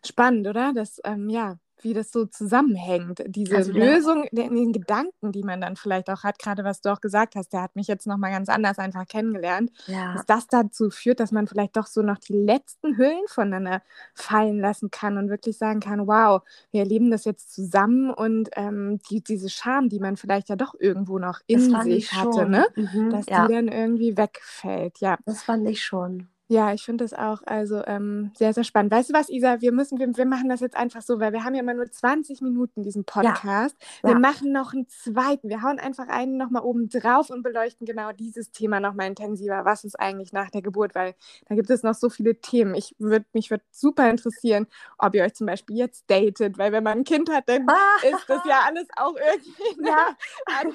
Spannend, 0.05 0.47
oder? 0.47 0.73
Das, 0.75 1.01
ähm, 1.05 1.29
ja, 1.29 1.59
wie 1.81 1.95
das 1.95 2.13
so 2.13 2.25
zusammenhängt. 2.27 3.23
Diese 3.27 3.57
also, 3.57 3.73
Lösung 3.73 4.25
ja. 4.33 4.45
in 4.45 4.55
den 4.55 4.73
Gedanken, 4.73 5.33
die 5.33 5.43
man 5.43 5.61
dann 5.61 5.77
vielleicht 5.77 6.09
auch 6.11 6.23
hat, 6.23 6.39
gerade 6.39 6.65
was 6.65 6.81
du 6.81 6.93
auch 6.93 7.01
gesagt 7.01 7.37
hast, 7.37 7.53
der 7.53 7.63
hat 7.63 7.77
mich 7.77 7.87
jetzt 7.87 8.07
nochmal 8.07 8.31
ganz 8.31 8.49
anders 8.49 8.79
einfach 8.79 9.07
kennengelernt, 9.07 9.71
ja. 9.87 10.15
dass 10.15 10.27
das 10.27 10.47
dazu 10.47 10.91
führt, 10.91 11.21
dass 11.21 11.33
man 11.33 11.47
vielleicht 11.47 11.77
doch 11.77 11.87
so 11.87 12.03
noch 12.03 12.19
die 12.19 12.33
letzten 12.33 12.97
Hüllen 12.97 13.27
voneinander 13.27 13.83
fallen 14.15 14.59
lassen 14.59 14.91
kann 14.91 15.19
und 15.19 15.29
wirklich 15.29 15.59
sagen 15.59 15.81
kann, 15.81 16.07
wow, 16.07 16.43
wir 16.71 16.81
erleben 16.81 17.11
das 17.11 17.25
jetzt 17.25 17.55
zusammen 17.55 18.11
und 18.11 18.51
ähm, 18.57 18.99
die, 19.11 19.23
diese 19.23 19.49
Scham, 19.49 19.89
die 19.89 20.01
man 20.01 20.17
vielleicht 20.17 20.49
ja 20.49 20.57
doch 20.57 20.75
irgendwo 20.79 21.19
noch 21.19 21.41
in 21.47 21.83
sich 21.83 22.13
hatte, 22.13 22.49
ne? 22.49 22.67
Mhm, 22.77 23.11
dass 23.11 23.27
ja. 23.27 23.47
die 23.47 23.55
dann 23.55 23.69
irgendwie 23.69 24.17
wegfällt. 24.17 24.99
Ja. 25.01 25.19
Das 25.25 25.43
fand 25.43 25.69
ich 25.69 25.85
schon. 25.85 26.29
Ja, 26.55 26.73
ich 26.73 26.85
finde 26.85 27.03
das 27.03 27.13
auch 27.15 27.43
also 27.47 27.85
ähm, 27.85 28.31
sehr, 28.37 28.55
sehr 28.55 28.63
spannend. 28.63 28.93
Weißt 28.93 29.11
du 29.11 29.13
was, 29.13 29.29
Isa? 29.29 29.61
Wir 29.61 29.73
müssen, 29.73 29.99
wir, 29.99 30.07
wir 30.17 30.25
machen 30.25 30.49
das 30.49 30.61
jetzt 30.61 30.77
einfach 30.77 31.03
so, 31.03 31.19
weil 31.19 31.33
wir 31.33 31.43
haben 31.43 31.55
ja 31.55 31.63
immer 31.63 31.75
nur 31.75 31.91
20 31.91 32.43
Minuten 32.43 32.85
diesen 32.85 33.05
Podcast. 33.05 33.77
Ja. 33.81 34.11
Wir 34.11 34.13
ja. 34.13 34.19
machen 34.21 34.53
noch 34.53 34.73
einen 34.73 34.89
zweiten. 34.89 35.49
Wir 35.49 35.63
hauen 35.63 35.81
einfach 35.81 36.07
einen 36.07 36.37
nochmal 36.37 36.63
oben 36.63 36.89
drauf 36.89 37.31
und 37.31 37.43
beleuchten 37.43 37.89
genau 37.89 38.13
dieses 38.13 38.53
Thema 38.53 38.79
nochmal 38.79 39.09
intensiver. 39.09 39.65
Was 39.65 39.83
ist 39.83 39.99
eigentlich 39.99 40.33
nach 40.33 40.49
der 40.51 40.63
Geburt? 40.63 40.95
Weil 40.95 41.17
da 41.49 41.57
gibt 41.57 41.71
es 41.71 41.83
noch 41.83 41.95
so 41.95 42.09
viele 42.09 42.37
Themen. 42.41 42.77
Ich 42.77 42.95
würd, 43.01 43.25
mich 43.33 43.51
würde 43.51 43.65
super 43.73 44.09
interessieren, 44.09 44.69
ob 44.97 45.17
ihr 45.17 45.25
euch 45.25 45.35
zum 45.35 45.49
Beispiel 45.49 45.77
jetzt 45.77 46.09
datet, 46.09 46.57
weil 46.57 46.71
wenn 46.71 46.85
man 46.85 46.99
ein 46.99 47.05
Kind 47.05 47.33
hat, 47.33 47.49
dann 47.49 47.67
ist 48.03 48.29
das 48.29 48.45
ja 48.45 48.61
alles 48.65 48.87
auch 48.95 49.17
irgendwie 49.17 49.89
ja. 49.89 50.17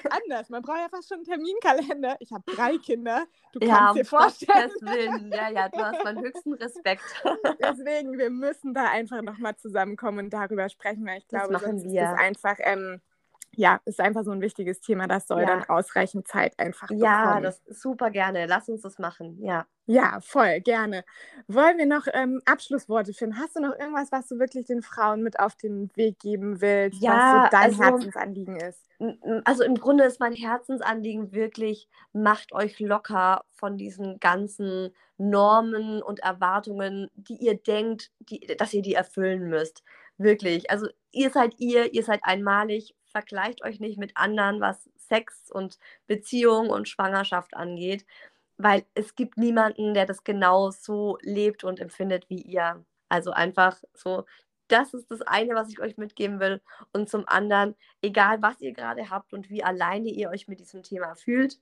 anders. 0.10 0.50
Man 0.50 0.62
braucht 0.62 0.80
ja 0.80 0.90
fast 0.90 1.08
schon 1.08 1.20
einen 1.20 1.26
Terminkalender. 1.26 2.18
Ich 2.20 2.34
habe 2.34 2.44
drei 2.54 2.78
Kinder. 2.80 3.24
Du 3.54 3.62
kannst 3.62 3.96
dir 3.96 4.06
vorstellen. 4.06 5.32
Ja, 5.32 5.50
ja 5.50 5.69
ja, 5.74 5.80
du 5.80 5.86
hast 5.86 6.04
meinen 6.04 6.24
höchsten 6.24 6.54
Respekt. 6.54 7.04
Deswegen, 7.62 8.18
wir 8.18 8.30
müssen 8.30 8.74
da 8.74 8.86
einfach 8.86 9.22
nochmal 9.22 9.56
zusammenkommen 9.58 10.26
und 10.26 10.34
darüber 10.34 10.70
sprechen, 10.70 11.06
weil 11.06 11.20
ich 11.20 11.28
glaube, 11.28 11.54
das 11.54 11.64
wir. 11.64 12.04
ist 12.04 12.20
einfach, 12.20 12.56
ähm, 12.60 13.02
ja, 13.56 13.80
ist 13.86 14.00
einfach 14.00 14.24
so 14.24 14.32
ein 14.32 14.42
wichtiges 14.42 14.80
Thema. 14.82 15.08
Das 15.08 15.28
soll 15.28 15.42
ja. 15.42 15.48
dann 15.48 15.64
ausreichend 15.66 16.28
Zeit 16.28 16.58
einfach 16.58 16.88
bekommen. 16.88 17.04
Ja, 17.04 17.42
das 17.42 17.62
super 17.68 18.10
gerne. 18.12 18.46
Lass 18.46 18.70
uns 18.70 18.82
das 18.82 19.00
machen. 19.00 19.38
Ja. 19.42 19.66
Ja, 19.92 20.20
voll, 20.22 20.62
gerne. 20.62 21.04
Wollen 21.48 21.80
wir 21.80 21.88
noch 21.88 22.06
ähm, 22.14 22.42
Abschlussworte 22.46 23.12
finden? 23.12 23.40
Hast 23.40 23.56
du 23.56 23.60
noch 23.60 23.76
irgendwas, 23.78 24.12
was 24.12 24.28
du 24.28 24.38
wirklich 24.38 24.68
den 24.68 24.84
Frauen 24.84 25.24
mit 25.24 25.40
auf 25.40 25.56
den 25.56 25.90
Weg 25.96 26.20
geben 26.20 26.62
willst, 26.62 27.02
ja, 27.02 27.12
was 27.12 27.46
so 27.46 27.58
dein 27.58 27.72
also, 27.72 27.84
Herzensanliegen 27.84 28.56
ist? 28.58 28.86
Also 29.46 29.64
im 29.64 29.74
Grunde 29.74 30.04
ist 30.04 30.20
mein 30.20 30.34
Herzensanliegen 30.34 31.32
wirklich, 31.32 31.88
macht 32.14 32.54
euch 32.54 32.80
locker 32.80 33.46
von 33.54 33.78
diesen 33.78 34.20
ganzen 34.20 34.94
Normen 35.18 36.04
und 36.04 36.20
Erwartungen, 36.20 37.10
die 37.16 37.38
ihr 37.38 37.58
denkt, 37.58 38.12
die, 38.20 38.42
dass 38.60 38.76
ihr 38.76 38.84
die 38.84 38.94
erfüllen 38.94 39.50
müsst. 39.50 39.84
Wirklich. 40.20 40.70
Also 40.70 40.88
ihr 41.12 41.32
seid 41.32 41.56
ihr, 41.58 41.94
ihr 41.94 42.04
seid 42.04 42.20
einmalig. 42.24 42.94
Vergleicht 43.10 43.64
euch 43.64 43.80
nicht 43.80 43.98
mit 43.98 44.16
anderen, 44.16 44.62
was 44.62 44.90
Sex 44.96 45.52
und 45.52 45.80
Beziehung 46.08 46.70
und 46.70 46.88
Schwangerschaft 46.88 47.56
angeht 47.56 48.06
weil 48.60 48.86
es 48.94 49.16
gibt 49.16 49.38
niemanden, 49.38 49.94
der 49.94 50.06
das 50.06 50.24
genau 50.26 50.70
so 50.70 51.18
lebt 51.22 51.64
und 51.64 51.80
empfindet 51.80 52.30
wie 52.30 52.42
ihr. 52.42 52.86
Also 53.08 53.32
einfach 53.32 53.82
so, 53.94 54.26
das 54.68 54.94
ist 54.94 55.10
das 55.12 55.22
eine, 55.22 55.56
was 55.56 55.70
ich 55.70 55.80
euch 55.80 55.98
mitgeben 55.98 56.40
will. 56.42 56.62
Und 56.94 57.10
zum 57.10 57.28
anderen, 57.28 57.76
egal 58.02 58.42
was 58.42 58.60
ihr 58.62 58.74
gerade 58.74 59.10
habt 59.10 59.34
und 59.34 59.50
wie 59.50 59.64
alleine 59.64 60.10
ihr 60.10 60.30
euch 60.30 60.48
mit 60.50 60.60
diesem 60.60 60.84
Thema 60.84 61.16
fühlt, 61.16 61.58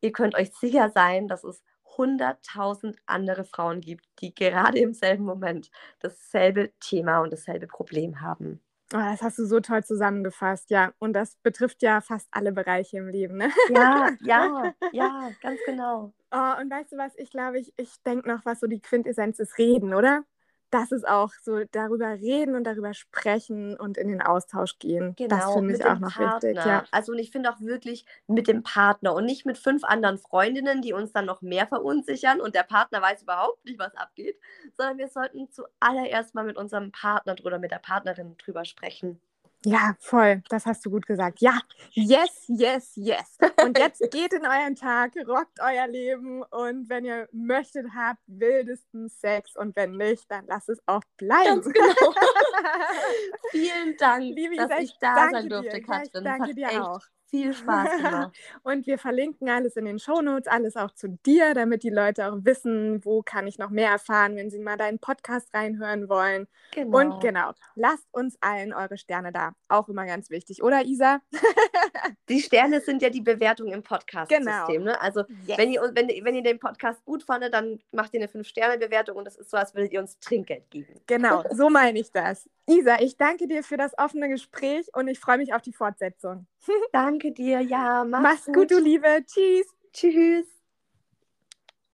ihr 0.00 0.12
könnt 0.12 0.34
euch 0.36 0.52
sicher 0.54 0.90
sein, 0.90 1.28
dass 1.28 1.44
es 1.44 1.62
100.000 1.96 2.96
andere 3.06 3.44
Frauen 3.44 3.80
gibt, 3.80 4.06
die 4.20 4.34
gerade 4.34 4.78
im 4.80 4.94
selben 4.94 5.24
Moment 5.24 5.70
dasselbe 6.00 6.72
Thema 6.80 7.20
und 7.20 7.32
dasselbe 7.32 7.68
Problem 7.68 8.20
haben. 8.20 8.60
Oh, 8.94 8.98
das 8.98 9.20
hast 9.20 9.38
du 9.38 9.46
so 9.46 9.58
toll 9.58 9.82
zusammengefasst, 9.84 10.70
ja. 10.70 10.92
Und 10.98 11.12
das 11.12 11.34
betrifft 11.42 11.82
ja 11.82 12.00
fast 12.00 12.28
alle 12.30 12.52
Bereiche 12.52 12.98
im 12.98 13.08
Leben, 13.08 13.36
ne? 13.36 13.50
Ja, 13.66 14.10
ja, 14.20 14.74
ja, 14.92 15.30
ganz 15.40 15.60
genau. 15.64 16.12
Oh, 16.30 16.60
und 16.60 16.70
weißt 16.70 16.92
du 16.92 16.96
was, 16.96 17.12
ich 17.16 17.30
glaube, 17.30 17.58
ich, 17.58 17.72
ich 17.76 18.00
denke 18.04 18.28
noch, 18.28 18.44
was 18.44 18.60
so 18.60 18.68
die 18.68 18.80
Quintessenz 18.80 19.40
ist, 19.40 19.58
reden, 19.58 19.92
oder? 19.92 20.24
Das 20.70 20.92
ist 20.92 21.06
auch 21.06 21.30
so 21.42 21.62
darüber 21.70 22.08
reden 22.08 22.54
und 22.54 22.64
darüber 22.64 22.92
sprechen 22.94 23.76
und 23.76 23.96
in 23.96 24.08
den 24.08 24.20
Austausch 24.20 24.78
gehen. 24.78 25.14
Genau, 25.16 25.36
das 25.36 25.52
finde 25.52 25.74
ich 25.74 25.84
auch 25.84 25.98
noch 25.98 26.14
Partner. 26.14 26.48
wichtig. 26.48 26.64
Ja. 26.64 26.84
Also 26.90 27.12
und 27.12 27.18
ich 27.18 27.30
finde 27.30 27.50
auch 27.52 27.60
wirklich 27.60 28.04
mit 28.26 28.48
dem 28.48 28.62
Partner 28.62 29.14
und 29.14 29.24
nicht 29.24 29.46
mit 29.46 29.58
fünf 29.58 29.84
anderen 29.84 30.18
Freundinnen, 30.18 30.82
die 30.82 30.92
uns 30.92 31.12
dann 31.12 31.26
noch 31.26 31.42
mehr 31.42 31.66
verunsichern 31.66 32.40
und 32.40 32.54
der 32.54 32.64
Partner 32.64 33.00
weiß 33.00 33.22
überhaupt 33.22 33.64
nicht, 33.64 33.78
was 33.78 33.94
abgeht, 33.94 34.38
sondern 34.76 34.98
wir 34.98 35.08
sollten 35.08 35.48
zuallererst 35.50 36.34
mal 36.34 36.44
mit 36.44 36.56
unserem 36.56 36.90
Partner 36.92 37.36
oder 37.44 37.58
mit 37.58 37.70
der 37.70 37.78
Partnerin 37.78 38.36
drüber 38.36 38.64
sprechen. 38.64 39.20
Ja, 39.68 39.96
voll. 39.98 40.44
Das 40.48 40.64
hast 40.64 40.86
du 40.86 40.90
gut 40.90 41.06
gesagt. 41.06 41.40
Ja, 41.40 41.58
yes, 41.90 42.44
yes, 42.46 42.92
yes. 42.94 43.36
Und 43.64 43.76
jetzt 43.76 44.00
geht 44.12 44.32
in 44.32 44.46
euren 44.46 44.76
Tag, 44.76 45.14
rockt 45.26 45.58
euer 45.60 45.88
Leben 45.88 46.44
und 46.44 46.88
wenn 46.88 47.04
ihr 47.04 47.28
möchtet, 47.32 47.88
habt 47.92 48.20
wildesten 48.28 49.08
Sex 49.08 49.56
und 49.56 49.74
wenn 49.74 49.96
nicht, 49.96 50.30
dann 50.30 50.46
lasst 50.46 50.68
es 50.68 50.78
auch 50.86 51.02
bleiben. 51.16 51.62
Ganz 51.62 51.66
genau. 51.66 52.14
Vielen 53.50 53.96
Dank, 53.96 54.22
Liebe 54.22 54.54
dass 54.54 54.70
ich, 54.78 54.90
ich 54.90 54.98
da 55.00 55.30
sein 55.32 55.48
durfte, 55.48 55.80
Katrin. 55.80 56.10
Ja, 56.12 56.20
danke 56.20 56.54
dir 56.54 56.86
auch 56.86 57.02
viel 57.28 57.54
Spaß 57.54 57.96
gemacht. 57.96 58.36
und 58.62 58.86
wir 58.86 58.98
verlinken 58.98 59.48
alles 59.48 59.76
in 59.76 59.84
den 59.84 59.98
Shownotes, 59.98 60.46
alles 60.46 60.76
auch 60.76 60.92
zu 60.92 61.08
dir, 61.26 61.54
damit 61.54 61.82
die 61.82 61.90
Leute 61.90 62.26
auch 62.26 62.38
wissen, 62.42 63.04
wo 63.04 63.22
kann 63.22 63.46
ich 63.46 63.58
noch 63.58 63.70
mehr 63.70 63.90
erfahren, 63.90 64.36
wenn 64.36 64.50
sie 64.50 64.58
mal 64.58 64.76
deinen 64.76 64.98
Podcast 64.98 65.52
reinhören 65.54 66.08
wollen. 66.08 66.46
Genau. 66.72 66.98
Und 66.98 67.20
genau, 67.20 67.52
lasst 67.74 68.06
uns 68.12 68.36
allen 68.40 68.72
eure 68.72 68.98
Sterne 68.98 69.32
da. 69.32 69.52
Auch 69.68 69.88
immer 69.88 70.06
ganz 70.06 70.30
wichtig, 70.30 70.62
oder 70.62 70.84
Isa? 70.84 71.20
die 72.28 72.40
Sterne 72.40 72.80
sind 72.80 73.02
ja 73.02 73.10
die 73.10 73.20
Bewertung 73.20 73.68
im 73.68 73.82
Podcast-System. 73.82 74.44
Genau. 74.44 74.78
Ne? 74.78 75.00
Also 75.00 75.24
yes. 75.46 75.58
wenn, 75.58 75.72
ihr, 75.72 75.82
wenn, 75.94 76.08
wenn 76.08 76.34
ihr 76.34 76.42
den 76.42 76.58
Podcast 76.58 77.04
gut 77.04 77.22
fandet, 77.22 77.54
dann 77.54 77.80
macht 77.92 78.14
ihr 78.14 78.20
eine 78.20 78.30
5-Sterne-Bewertung 78.30 79.16
und 79.16 79.24
das 79.24 79.36
ist 79.36 79.50
so, 79.50 79.56
als 79.56 79.74
würdet 79.74 79.92
ihr 79.92 80.00
uns 80.00 80.18
Trinkgeld 80.20 80.70
geben. 80.70 80.94
Genau, 81.06 81.44
so 81.50 81.68
meine 81.70 81.98
ich 81.98 82.12
das. 82.12 82.48
Isa, 82.68 83.00
ich 83.00 83.16
danke 83.16 83.46
dir 83.46 83.62
für 83.62 83.76
das 83.76 83.96
offene 83.98 84.28
Gespräch 84.28 84.88
und 84.94 85.08
ich 85.08 85.20
freue 85.20 85.38
mich 85.38 85.54
auf 85.54 85.62
die 85.62 85.72
Fortsetzung. 85.72 86.46
danke 86.92 87.32
dir, 87.32 87.60
ja. 87.60 88.04
Mach's, 88.04 88.22
mach's 88.22 88.44
gut. 88.46 88.54
gut, 88.54 88.70
du 88.72 88.78
Liebe. 88.80 89.24
Tschüss. 89.24 89.66
Tschüss. 89.92 90.55